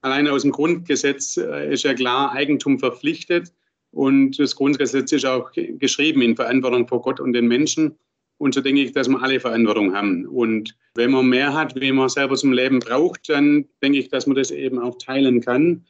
Alleine 0.00 0.32
aus 0.32 0.42
dem 0.42 0.52
Grundgesetz 0.52 1.36
äh, 1.36 1.72
ist 1.72 1.84
ja 1.84 1.94
klar 1.94 2.32
Eigentum 2.32 2.78
verpflichtet. 2.78 3.52
Und 3.90 4.38
das 4.38 4.54
Grundgesetz 4.54 5.12
ist 5.12 5.24
auch 5.24 5.50
geschrieben 5.52 6.22
in 6.22 6.36
Verantwortung 6.36 6.86
vor 6.86 7.02
Gott 7.02 7.20
und 7.20 7.32
den 7.32 7.48
Menschen. 7.48 7.98
Und 8.36 8.54
so 8.54 8.60
denke 8.60 8.82
ich, 8.82 8.92
dass 8.92 9.08
wir 9.08 9.20
alle 9.20 9.40
Verantwortung 9.40 9.94
haben. 9.94 10.26
Und 10.26 10.76
wenn 10.94 11.10
man 11.10 11.28
mehr 11.28 11.52
hat, 11.52 11.74
wie 11.80 11.90
man 11.90 12.08
selber 12.08 12.36
zum 12.36 12.52
Leben 12.52 12.78
braucht, 12.78 13.28
dann 13.28 13.66
denke 13.82 13.98
ich, 13.98 14.08
dass 14.08 14.26
man 14.26 14.36
das 14.36 14.50
eben 14.50 14.78
auch 14.78 14.96
teilen 14.98 15.40
kann. 15.40 15.84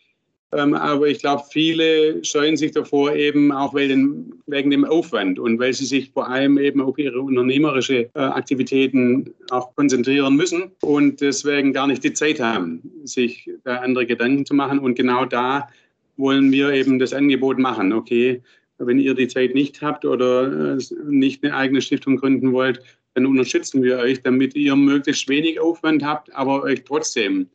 Ähm, 0.53 0.73
aber 0.75 1.09
ich 1.09 1.19
glaube, 1.19 1.43
viele 1.51 2.25
scheuen 2.25 2.57
sich 2.57 2.73
davor 2.73 3.15
eben 3.15 3.53
auch 3.53 3.75
wegen, 3.75 4.33
wegen 4.47 4.71
dem 4.71 4.85
Aufwand 4.85 5.39
und 5.39 5.59
weil 5.59 5.75
sie 5.75 5.85
sich 5.85 6.11
vor 6.11 6.29
allem 6.29 6.57
eben 6.57 6.81
auf 6.81 6.97
ihre 6.97 7.21
unternehmerische 7.21 8.09
äh, 8.15 8.19
Aktivitäten 8.19 9.35
auch 9.51 9.75
konzentrieren 9.77 10.37
müssen 10.37 10.71
und 10.81 11.21
deswegen 11.21 11.75
gar 11.75 11.87
nicht 11.87 12.03
die 12.03 12.15
Zeit 12.15 12.41
haben, 12.41 12.81
sich 13.05 13.51
da 13.65 13.77
andere 13.77 14.07
Gedanken 14.07 14.47
zu 14.47 14.55
machen. 14.55 14.79
Und 14.79 14.95
genau 14.95 15.27
da 15.27 15.69
wollen 16.17 16.51
wir 16.51 16.71
eben 16.73 16.99
das 16.99 17.13
Angebot 17.13 17.59
machen. 17.59 17.93
Okay, 17.93 18.41
wenn 18.79 18.99
ihr 18.99 19.15
die 19.15 19.29
Zeit 19.29 19.55
nicht 19.55 19.83
habt 19.83 20.07
oder 20.07 20.77
äh, 20.77 20.79
nicht 21.09 21.45
eine 21.45 21.55
eigene 21.55 21.83
Stiftung 21.83 22.17
gründen 22.17 22.53
wollt, 22.53 22.81
dann 23.13 23.27
unterstützen 23.27 23.83
wir 23.83 23.99
euch, 23.99 24.23
damit 24.23 24.55
ihr 24.55 24.77
möglichst 24.77 25.29
wenig 25.29 25.61
Aufwand 25.61 26.03
habt, 26.03 26.35
aber 26.35 26.63
euch 26.63 26.85
trotzdem 26.85 27.49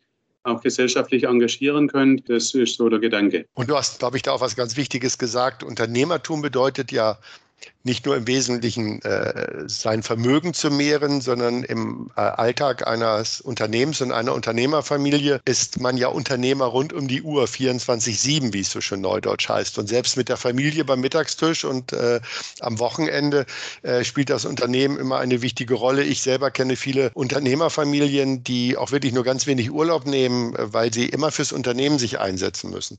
auch 0.44 0.62
gesellschaftlich 0.62 1.24
engagieren 1.24 1.88
könnt. 1.88 2.30
Das 2.30 2.54
ist 2.54 2.78
so 2.78 2.90
der 2.90 3.00
Gedanke. 3.00 3.46
Und 3.54 3.70
du 3.70 3.76
hast, 3.76 4.00
glaube 4.00 4.18
ich, 4.18 4.24
da 4.24 4.32
auch 4.32 4.42
was 4.42 4.56
ganz 4.56 4.78
Wichtiges 4.78 5.18
gesagt. 5.18 5.64
Unternehmertum 5.64 6.42
bedeutet 6.42 6.92
ja 6.92 7.18
nicht 7.84 8.06
nur 8.06 8.16
im 8.16 8.28
Wesentlichen 8.28 9.02
äh, 9.02 9.64
sein 9.68 10.04
Vermögen 10.04 10.54
zu 10.54 10.72
mehren, 10.72 11.20
sondern 11.22 11.64
im 11.64 12.12
äh, 12.16 12.22
Alltag 12.22 12.88
eines 12.88 13.42
Unternehmens 13.42 14.02
und 14.02 14.12
einer 14.12 14.34
Unternehmerfamilie 14.34 15.42
ist 15.46 15.82
man 15.82 15.98
ja 15.98 16.08
Unternehmer 16.08 16.66
rund 16.66 16.94
um 16.94 17.08
die 17.08 17.22
Uhr, 17.22 17.46
24-7, 17.46 18.54
wie 18.54 18.62
es 18.62 18.72
so 18.72 18.80
schön 18.80 19.02
neudeutsch 19.02 19.50
heißt. 19.50 19.78
Und 19.78 19.88
selbst 19.88 20.16
mit 20.16 20.30
der 20.30 20.38
Familie 20.38 20.86
beim 20.86 21.02
Mittagstisch 21.02 21.66
und 21.66 21.92
äh, 21.92 22.22
am 22.62 22.80
Wochenende 22.80 23.46
äh, 23.82 24.04
spielt 24.06 24.30
das 24.30 24.46
Unternehmen 24.46 24.98
immer 24.98 25.20
eine 25.20 25.42
wichtige 25.42 25.74
Rolle. 25.74 26.04
Ich 26.04 26.22
selber 26.22 26.52
kenne 26.52 26.78
viele 26.78 27.12
Unternehmerfamilien, 27.14 28.44
die 28.44 28.78
auch 28.78 28.92
wirklich 28.92 29.14
nur 29.14 29.26
ganz 29.26 29.46
wenig 29.46 29.72
Urlaub 29.72 30.06
nehmen, 30.06 30.56
äh, 30.56 30.74
weil 30.74 30.94
sie 30.94 31.10
immer 31.10 31.32
fürs 31.32 31.52
Unternehmen 31.52 32.00
sich 32.00 32.20
einsetzen 32.20 32.70
müssen. 32.70 32.98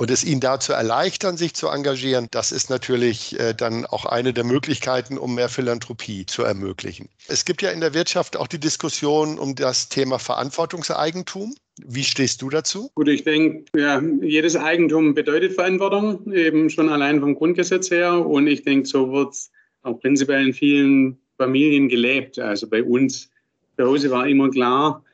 Und 0.00 0.12
es 0.12 0.22
ihnen 0.22 0.40
dazu 0.40 0.72
erleichtern, 0.72 1.36
sich 1.36 1.54
zu 1.54 1.66
engagieren, 1.66 2.28
das 2.30 2.52
ist 2.52 2.70
natürlich 2.70 3.38
äh, 3.40 3.52
dann 3.52 3.84
auch 3.84 4.04
eine 4.04 4.32
der 4.32 4.44
Möglichkeiten, 4.44 5.18
um 5.18 5.34
mehr 5.34 5.48
Philanthropie 5.48 6.24
zu 6.24 6.44
ermöglichen. 6.44 7.08
Es 7.26 7.44
gibt 7.44 7.62
ja 7.62 7.70
in 7.70 7.80
der 7.80 7.94
Wirtschaft 7.94 8.36
auch 8.36 8.46
die 8.46 8.60
Diskussion 8.60 9.40
um 9.40 9.56
das 9.56 9.88
Thema 9.88 10.20
Verantwortungseigentum. 10.20 11.52
Wie 11.84 12.04
stehst 12.04 12.42
du 12.42 12.48
dazu? 12.48 12.92
Gut, 12.94 13.08
ich 13.08 13.24
denke, 13.24 13.64
ja, 13.76 14.00
jedes 14.22 14.54
Eigentum 14.54 15.14
bedeutet 15.14 15.54
Verantwortung, 15.54 16.32
eben 16.32 16.70
schon 16.70 16.88
allein 16.88 17.18
vom 17.18 17.34
Grundgesetz 17.34 17.90
her. 17.90 18.24
Und 18.24 18.46
ich 18.46 18.62
denke, 18.62 18.86
so 18.86 19.10
wird 19.10 19.32
es 19.32 19.50
auch 19.82 19.98
prinzipiell 19.98 20.46
in 20.46 20.54
vielen 20.54 21.18
Familien 21.38 21.88
gelebt. 21.88 22.38
Also 22.38 22.68
bei 22.68 22.84
uns 22.84 23.30
zu 23.76 23.84
Hause 23.84 24.10
war 24.12 24.28
immer 24.28 24.48
klar, 24.50 25.04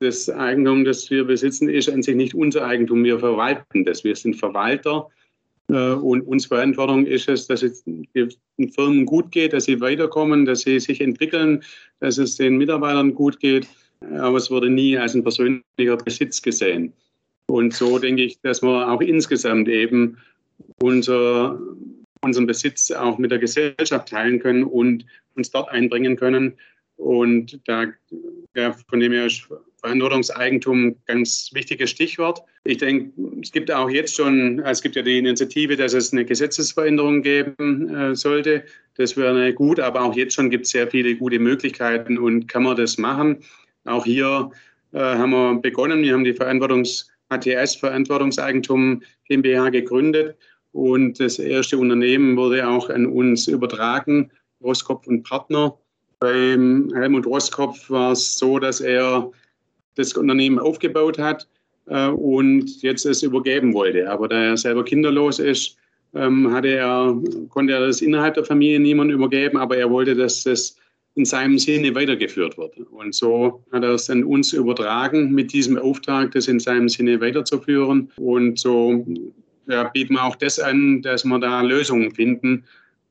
das 0.00 0.28
Eigentum, 0.28 0.84
das 0.84 1.10
wir 1.10 1.24
besitzen, 1.24 1.68
ist 1.68 1.88
an 1.88 2.02
sich 2.02 2.16
nicht 2.16 2.34
unser 2.34 2.66
Eigentum. 2.66 3.04
Wir 3.04 3.18
verwalten 3.18 3.84
das. 3.84 4.04
Wir 4.04 4.16
sind 4.16 4.34
Verwalter. 4.34 5.08
Äh, 5.68 5.92
und 5.92 6.22
unsere 6.22 6.56
Verantwortung 6.56 7.06
ist 7.06 7.28
es, 7.28 7.46
dass 7.46 7.62
es 7.62 7.84
den 7.84 8.70
Firmen 8.74 9.06
gut 9.06 9.30
geht, 9.32 9.52
dass 9.52 9.64
sie 9.64 9.80
weiterkommen, 9.80 10.44
dass 10.44 10.60
sie 10.60 10.80
sich 10.80 11.00
entwickeln, 11.00 11.62
dass 12.00 12.18
es 12.18 12.36
den 12.36 12.56
Mitarbeitern 12.56 13.14
gut 13.14 13.40
geht. 13.40 13.66
Aber 14.18 14.36
es 14.36 14.50
wurde 14.50 14.68
nie 14.68 14.98
als 14.98 15.14
ein 15.14 15.22
persönlicher 15.22 15.96
Besitz 16.04 16.42
gesehen. 16.42 16.92
Und 17.46 17.74
so 17.74 17.98
denke 17.98 18.22
ich, 18.22 18.40
dass 18.40 18.62
wir 18.62 18.90
auch 18.90 19.00
insgesamt 19.00 19.68
eben 19.68 20.18
unser, 20.82 21.58
unseren 22.20 22.46
Besitz 22.46 22.90
auch 22.90 23.18
mit 23.18 23.30
der 23.30 23.38
Gesellschaft 23.38 24.08
teilen 24.08 24.40
können 24.40 24.64
und 24.64 25.06
uns 25.34 25.50
dort 25.50 25.70
einbringen 25.70 26.16
können. 26.16 26.54
Und 26.96 27.60
da, 27.66 27.86
ja, 28.54 28.74
von 28.88 29.00
dem 29.00 29.12
her 29.12 29.26
ist 29.26 29.48
Verantwortungseigentum 29.84 30.96
ganz 31.04 31.50
wichtiges 31.52 31.90
Stichwort. 31.90 32.42
Ich 32.64 32.78
denke, 32.78 33.12
es 33.42 33.52
gibt 33.52 33.70
auch 33.70 33.90
jetzt 33.90 34.16
schon, 34.16 34.60
es 34.60 34.80
gibt 34.80 34.96
ja 34.96 35.02
die 35.02 35.18
Initiative, 35.18 35.76
dass 35.76 35.92
es 35.92 36.10
eine 36.10 36.24
Gesetzesveränderung 36.24 37.20
geben 37.20 37.94
äh, 37.94 38.16
sollte. 38.16 38.64
Das 38.96 39.14
wäre 39.18 39.52
gut, 39.52 39.78
aber 39.78 40.00
auch 40.00 40.16
jetzt 40.16 40.34
schon 40.34 40.48
gibt 40.48 40.64
es 40.64 40.70
sehr 40.70 40.88
viele 40.88 41.14
gute 41.14 41.38
Möglichkeiten 41.38 42.16
und 42.16 42.48
kann 42.48 42.62
man 42.62 42.78
das 42.78 42.96
machen. 42.96 43.44
Auch 43.84 44.06
hier 44.06 44.50
äh, 44.92 44.98
haben 44.98 45.32
wir 45.32 45.60
begonnen. 45.60 46.02
Wir 46.02 46.14
haben 46.14 46.24
die 46.24 46.32
Verantwortungs 46.32 47.10
ATS 47.28 47.76
Verantwortungseigentum 47.76 49.02
GmbH 49.28 49.68
gegründet 49.68 50.34
und 50.72 51.20
das 51.20 51.38
erste 51.38 51.76
Unternehmen 51.76 52.38
wurde 52.38 52.66
auch 52.66 52.88
an 52.88 53.04
uns 53.04 53.48
übertragen, 53.48 54.30
Roskopf 54.62 55.06
und 55.08 55.24
Partner. 55.24 55.76
Beim 56.20 56.90
Helmut 56.94 57.26
Roskopf 57.26 57.90
war 57.90 58.12
es 58.12 58.38
so, 58.38 58.58
dass 58.58 58.80
er 58.80 59.30
das 59.94 60.12
Unternehmen 60.14 60.58
aufgebaut 60.58 61.18
hat 61.18 61.48
äh, 61.86 62.08
und 62.08 62.82
jetzt 62.82 63.06
es 63.06 63.22
übergeben 63.22 63.74
wollte. 63.74 64.10
Aber 64.10 64.28
da 64.28 64.42
er 64.42 64.56
selber 64.56 64.84
kinderlos 64.84 65.38
ist, 65.38 65.76
ähm, 66.14 66.52
hatte 66.52 66.68
er, 66.68 67.16
konnte 67.48 67.72
er 67.72 67.86
das 67.86 68.00
innerhalb 68.00 68.34
der 68.34 68.44
Familie 68.44 68.80
niemand 68.80 69.10
übergeben, 69.10 69.56
aber 69.56 69.76
er 69.76 69.90
wollte, 69.90 70.14
dass 70.14 70.44
das 70.44 70.76
in 71.16 71.24
seinem 71.24 71.58
Sinne 71.58 71.94
weitergeführt 71.94 72.58
wird. 72.58 72.76
Und 72.90 73.14
so 73.14 73.64
hat 73.72 73.84
er 73.84 73.92
es 73.92 74.10
an 74.10 74.24
uns 74.24 74.52
übertragen, 74.52 75.32
mit 75.32 75.52
diesem 75.52 75.78
Auftrag, 75.78 76.32
das 76.32 76.48
in 76.48 76.58
seinem 76.58 76.88
Sinne 76.88 77.20
weiterzuführen. 77.20 78.10
Und 78.16 78.58
so 78.58 79.06
ja, 79.68 79.84
bieten 79.84 80.14
wir 80.14 80.24
auch 80.24 80.36
das 80.36 80.58
an, 80.58 81.02
dass 81.02 81.24
wir 81.24 81.38
da 81.38 81.62
Lösungen 81.62 82.10
finden 82.10 82.64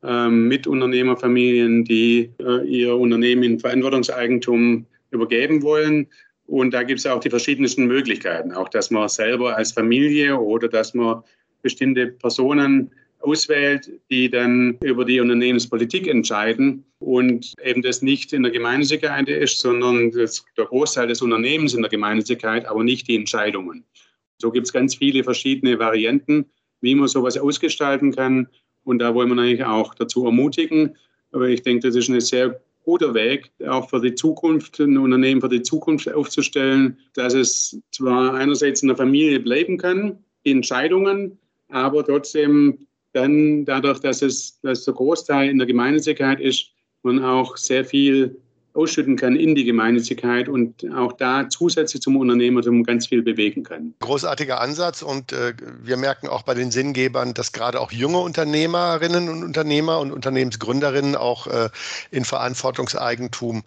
ähm, 0.04 0.48
mit 0.50 0.68
Unternehmerfamilien, 0.68 1.86
die 1.86 2.30
äh, 2.40 2.68
ihr 2.68 2.96
Unternehmen 2.96 3.44
in 3.44 3.60
Verantwortungseigentum 3.60 4.86
übergeben 5.12 5.62
wollen. 5.62 6.08
Und 6.46 6.74
da 6.74 6.84
gibt 6.84 7.00
es 7.00 7.06
auch 7.06 7.20
die 7.20 7.30
verschiedensten 7.30 7.86
Möglichkeiten, 7.86 8.52
auch 8.52 8.70
dass 8.70 8.92
man 8.92 9.08
selber 9.08 9.56
als 9.56 9.72
Familie 9.72 10.38
oder 10.38 10.68
dass 10.68 10.94
man 10.94 11.24
bestimmte 11.62 12.08
Personen 12.08 12.92
auswählt, 13.22 13.90
die 14.12 14.30
dann 14.30 14.78
über 14.84 15.06
die 15.06 15.20
Unternehmenspolitik 15.20 16.08
entscheiden 16.08 16.84
und 17.00 17.54
eben 17.64 17.82
das 17.82 18.02
nicht 18.02 18.34
in 18.34 18.44
der 18.44 18.52
Gemeinnützigkeit 18.52 19.30
ist, 19.30 19.60
sondern 19.60 20.12
das, 20.12 20.46
der 20.58 20.66
Großteil 20.66 21.08
des 21.08 21.22
Unternehmens 21.22 21.74
in 21.74 21.82
der 21.82 21.90
Gemeinnützigkeit, 21.90 22.66
aber 22.66 22.84
nicht 22.84 23.08
die 23.08 23.16
Entscheidungen. 23.16 23.86
So 24.38 24.52
gibt 24.52 24.68
es 24.68 24.74
ganz 24.74 24.96
viele 24.96 25.24
verschiedene 25.24 25.80
Varianten, 25.80 26.46
wie 26.82 26.96
man 26.96 27.08
sowas 27.08 27.38
ausgestalten 27.38 28.14
kann. 28.14 28.48
Und 28.84 29.00
da 29.00 29.16
wollen 29.16 29.30
wir 29.30 29.36
natürlich 29.36 29.64
auch 29.64 29.96
dazu 29.96 30.26
ermutigen. 30.26 30.98
Aber 31.32 31.48
ich 31.48 31.62
denke, 31.62 31.88
das 31.88 31.96
ist 31.96 32.10
eine 32.10 32.20
sehr 32.20 32.62
guter 32.84 33.14
Weg, 33.14 33.52
auch 33.68 33.90
für 33.90 34.02
die 34.02 34.16
Zukunft, 34.16 34.80
ein 34.80 34.98
Unternehmen 34.98 35.42
für 35.42 35.50
die 35.50 35.62
Zukunft 35.62 36.12
aufzustellen, 36.12 36.98
dass 37.14 37.34
es 37.34 37.80
zwar 37.92 38.34
einerseits 38.34 38.82
in 38.82 38.90
der 38.90 38.98
Familie 38.98 39.40
bleiben 39.40 39.78
kann, 39.78 40.18
die 40.46 40.52
Entscheidungen, 40.52 41.38
aber 41.70 42.06
trotzdem 42.06 42.88
dann 43.14 43.66
dadurch, 43.66 44.00
dass 44.00 44.22
es 44.22 44.60
dass 44.62 44.86
der 44.86 44.94
Großteil 44.94 45.50
in 45.50 45.58
der 45.58 45.68
Gemeinnützigkeit 45.68 46.40
ist, 46.40 46.72
man 47.04 47.24
auch 47.24 47.58
sehr 47.58 47.86
viel 47.86 48.40
ausschütten 48.74 49.16
kann 49.16 49.36
in 49.36 49.56
die 49.56 49.66
Gemeinnützigkeit 49.66 50.50
und 50.50 50.84
auch 50.96 51.14
da 51.14 51.48
zusätzlich 51.50 52.02
zum 52.02 52.18
Unternehmertum 52.18 52.84
ganz 52.84 53.08
viel 53.08 53.22
bewegen 53.22 53.64
kann. 53.64 53.94
Großartiger 54.00 54.60
Ansatz 54.60 55.02
und 55.02 55.32
äh, 55.32 55.54
wir 55.82 55.98
merken 55.98 56.28
auch 56.28 56.42
bei 56.42 56.56
den 56.56 56.72
Sinngebern, 56.72 57.34
dass 57.34 57.52
gerade 57.52 57.80
auch 57.80 57.92
junge 57.92 58.20
Unternehmerinnen 58.20 59.30
und 59.30 59.44
Unternehmer 59.44 60.00
und 60.00 60.12
Unternehmensgründerinnen 60.12 61.16
auch 61.16 61.48
äh, 61.48 61.70
in 62.10 62.26
Verantwortungseigentum 62.26 63.64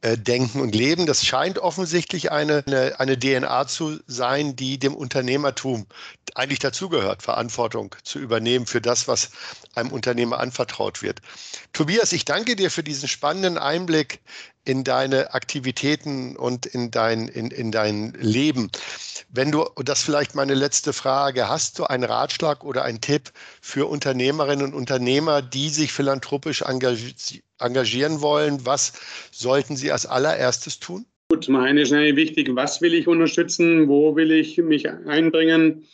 äh, 0.00 0.16
denken 0.16 0.60
und 0.60 0.74
leben. 0.74 1.06
Das 1.06 1.26
scheint 1.26 1.58
offensichtlich 1.58 2.30
eine, 2.30 2.62
eine, 2.66 3.00
eine 3.00 3.18
DNA 3.18 3.66
zu 3.66 3.98
sein, 4.06 4.54
die 4.54 4.78
dem 4.78 4.94
Unternehmertum 4.94 5.86
eigentlich 6.36 6.60
dazugehört, 6.60 7.22
Verantwortung 7.22 7.94
zu 8.04 8.20
übernehmen 8.20 8.66
für 8.66 8.80
das, 8.80 9.08
was 9.08 9.30
einem 9.74 9.90
Unternehmer 9.90 10.38
anvertraut 10.38 11.02
wird. 11.02 11.20
Tobias, 11.72 12.12
ich 12.12 12.24
danke 12.24 12.54
dir 12.54 12.70
für 12.70 12.84
diesen 12.84 13.08
spannenden 13.08 13.58
Einblick 13.58 14.20
in 14.68 14.84
deine 14.84 15.32
Aktivitäten 15.32 16.36
und 16.36 16.66
in 16.66 16.90
dein, 16.90 17.28
in, 17.28 17.50
in 17.50 17.72
dein 17.72 18.12
Leben. 18.20 18.70
Wenn 19.30 19.50
du, 19.50 19.62
und 19.62 19.88
das 19.88 20.02
vielleicht 20.02 20.34
meine 20.34 20.54
letzte 20.54 20.92
Frage, 20.92 21.48
hast 21.48 21.78
du 21.78 21.84
einen 21.84 22.04
Ratschlag 22.04 22.62
oder 22.64 22.84
einen 22.84 23.00
Tipp 23.00 23.30
für 23.62 23.86
Unternehmerinnen 23.86 24.66
und 24.66 24.74
Unternehmer, 24.74 25.40
die 25.40 25.70
sich 25.70 25.92
philanthropisch 25.92 26.62
engagieren 26.62 28.20
wollen? 28.20 28.66
Was 28.66 28.92
sollten 29.30 29.74
sie 29.74 29.90
als 29.90 30.04
allererstes 30.04 30.78
tun? 30.80 31.06
Gut, 31.30 31.44
zum 31.44 31.56
einen 31.56 31.78
ist 31.78 31.90
natürlich 31.90 32.16
wichtig, 32.16 32.50
was 32.52 32.82
will 32.82 32.92
ich 32.92 33.06
unterstützen, 33.06 33.88
wo 33.88 34.16
will 34.16 34.32
ich 34.32 34.58
mich 34.58 34.88
einbringen 34.88 35.86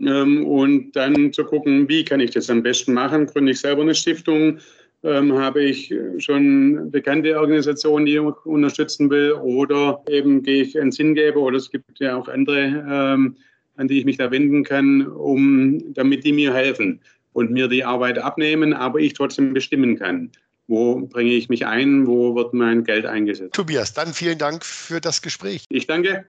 ähm, 0.00 0.46
und 0.46 0.92
dann 0.92 1.32
zu 1.32 1.44
gucken, 1.44 1.88
wie 1.88 2.04
kann 2.04 2.20
ich 2.20 2.30
das 2.30 2.50
am 2.50 2.62
besten 2.62 2.92
machen. 2.92 3.26
Gründe 3.26 3.52
ich 3.52 3.60
selber 3.60 3.82
eine 3.82 3.94
Stiftung, 3.94 4.58
ähm, 5.04 5.38
habe 5.38 5.62
ich 5.62 5.94
schon 6.18 6.90
bekannte 6.90 7.38
Organisationen, 7.38 8.06
die 8.06 8.16
ich 8.16 8.20
unterstützen 8.20 9.10
will 9.10 9.32
oder 9.32 10.02
eben 10.08 10.42
gehe 10.42 10.62
ich 10.62 10.80
einen 10.80 10.92
Sinngeber 10.92 11.40
oder 11.40 11.58
es 11.58 11.70
gibt 11.70 12.00
ja 12.00 12.16
auch 12.16 12.28
andere 12.28 12.84
ähm, 12.88 13.36
an 13.76 13.88
die 13.88 13.98
ich 13.98 14.04
mich 14.04 14.16
da 14.16 14.30
wenden 14.30 14.64
kann, 14.64 15.06
um, 15.06 15.92
damit 15.94 16.24
die 16.24 16.32
mir 16.32 16.54
helfen 16.54 17.00
und 17.32 17.50
mir 17.50 17.68
die 17.68 17.84
Arbeit 17.84 18.18
abnehmen, 18.18 18.72
aber 18.72 19.00
ich 19.00 19.14
trotzdem 19.14 19.52
bestimmen 19.52 19.98
kann. 19.98 20.30
Wo 20.66 21.00
bringe 21.00 21.32
ich 21.32 21.48
mich 21.48 21.66
ein? 21.66 22.06
Wo 22.06 22.34
wird 22.34 22.54
mein 22.54 22.84
Geld 22.84 23.04
eingesetzt? 23.04 23.54
Tobias, 23.54 23.92
dann 23.92 24.14
vielen 24.14 24.38
Dank 24.38 24.64
für 24.64 25.00
das 25.00 25.20
Gespräch. 25.20 25.64
Ich 25.68 25.86
danke. 25.86 26.26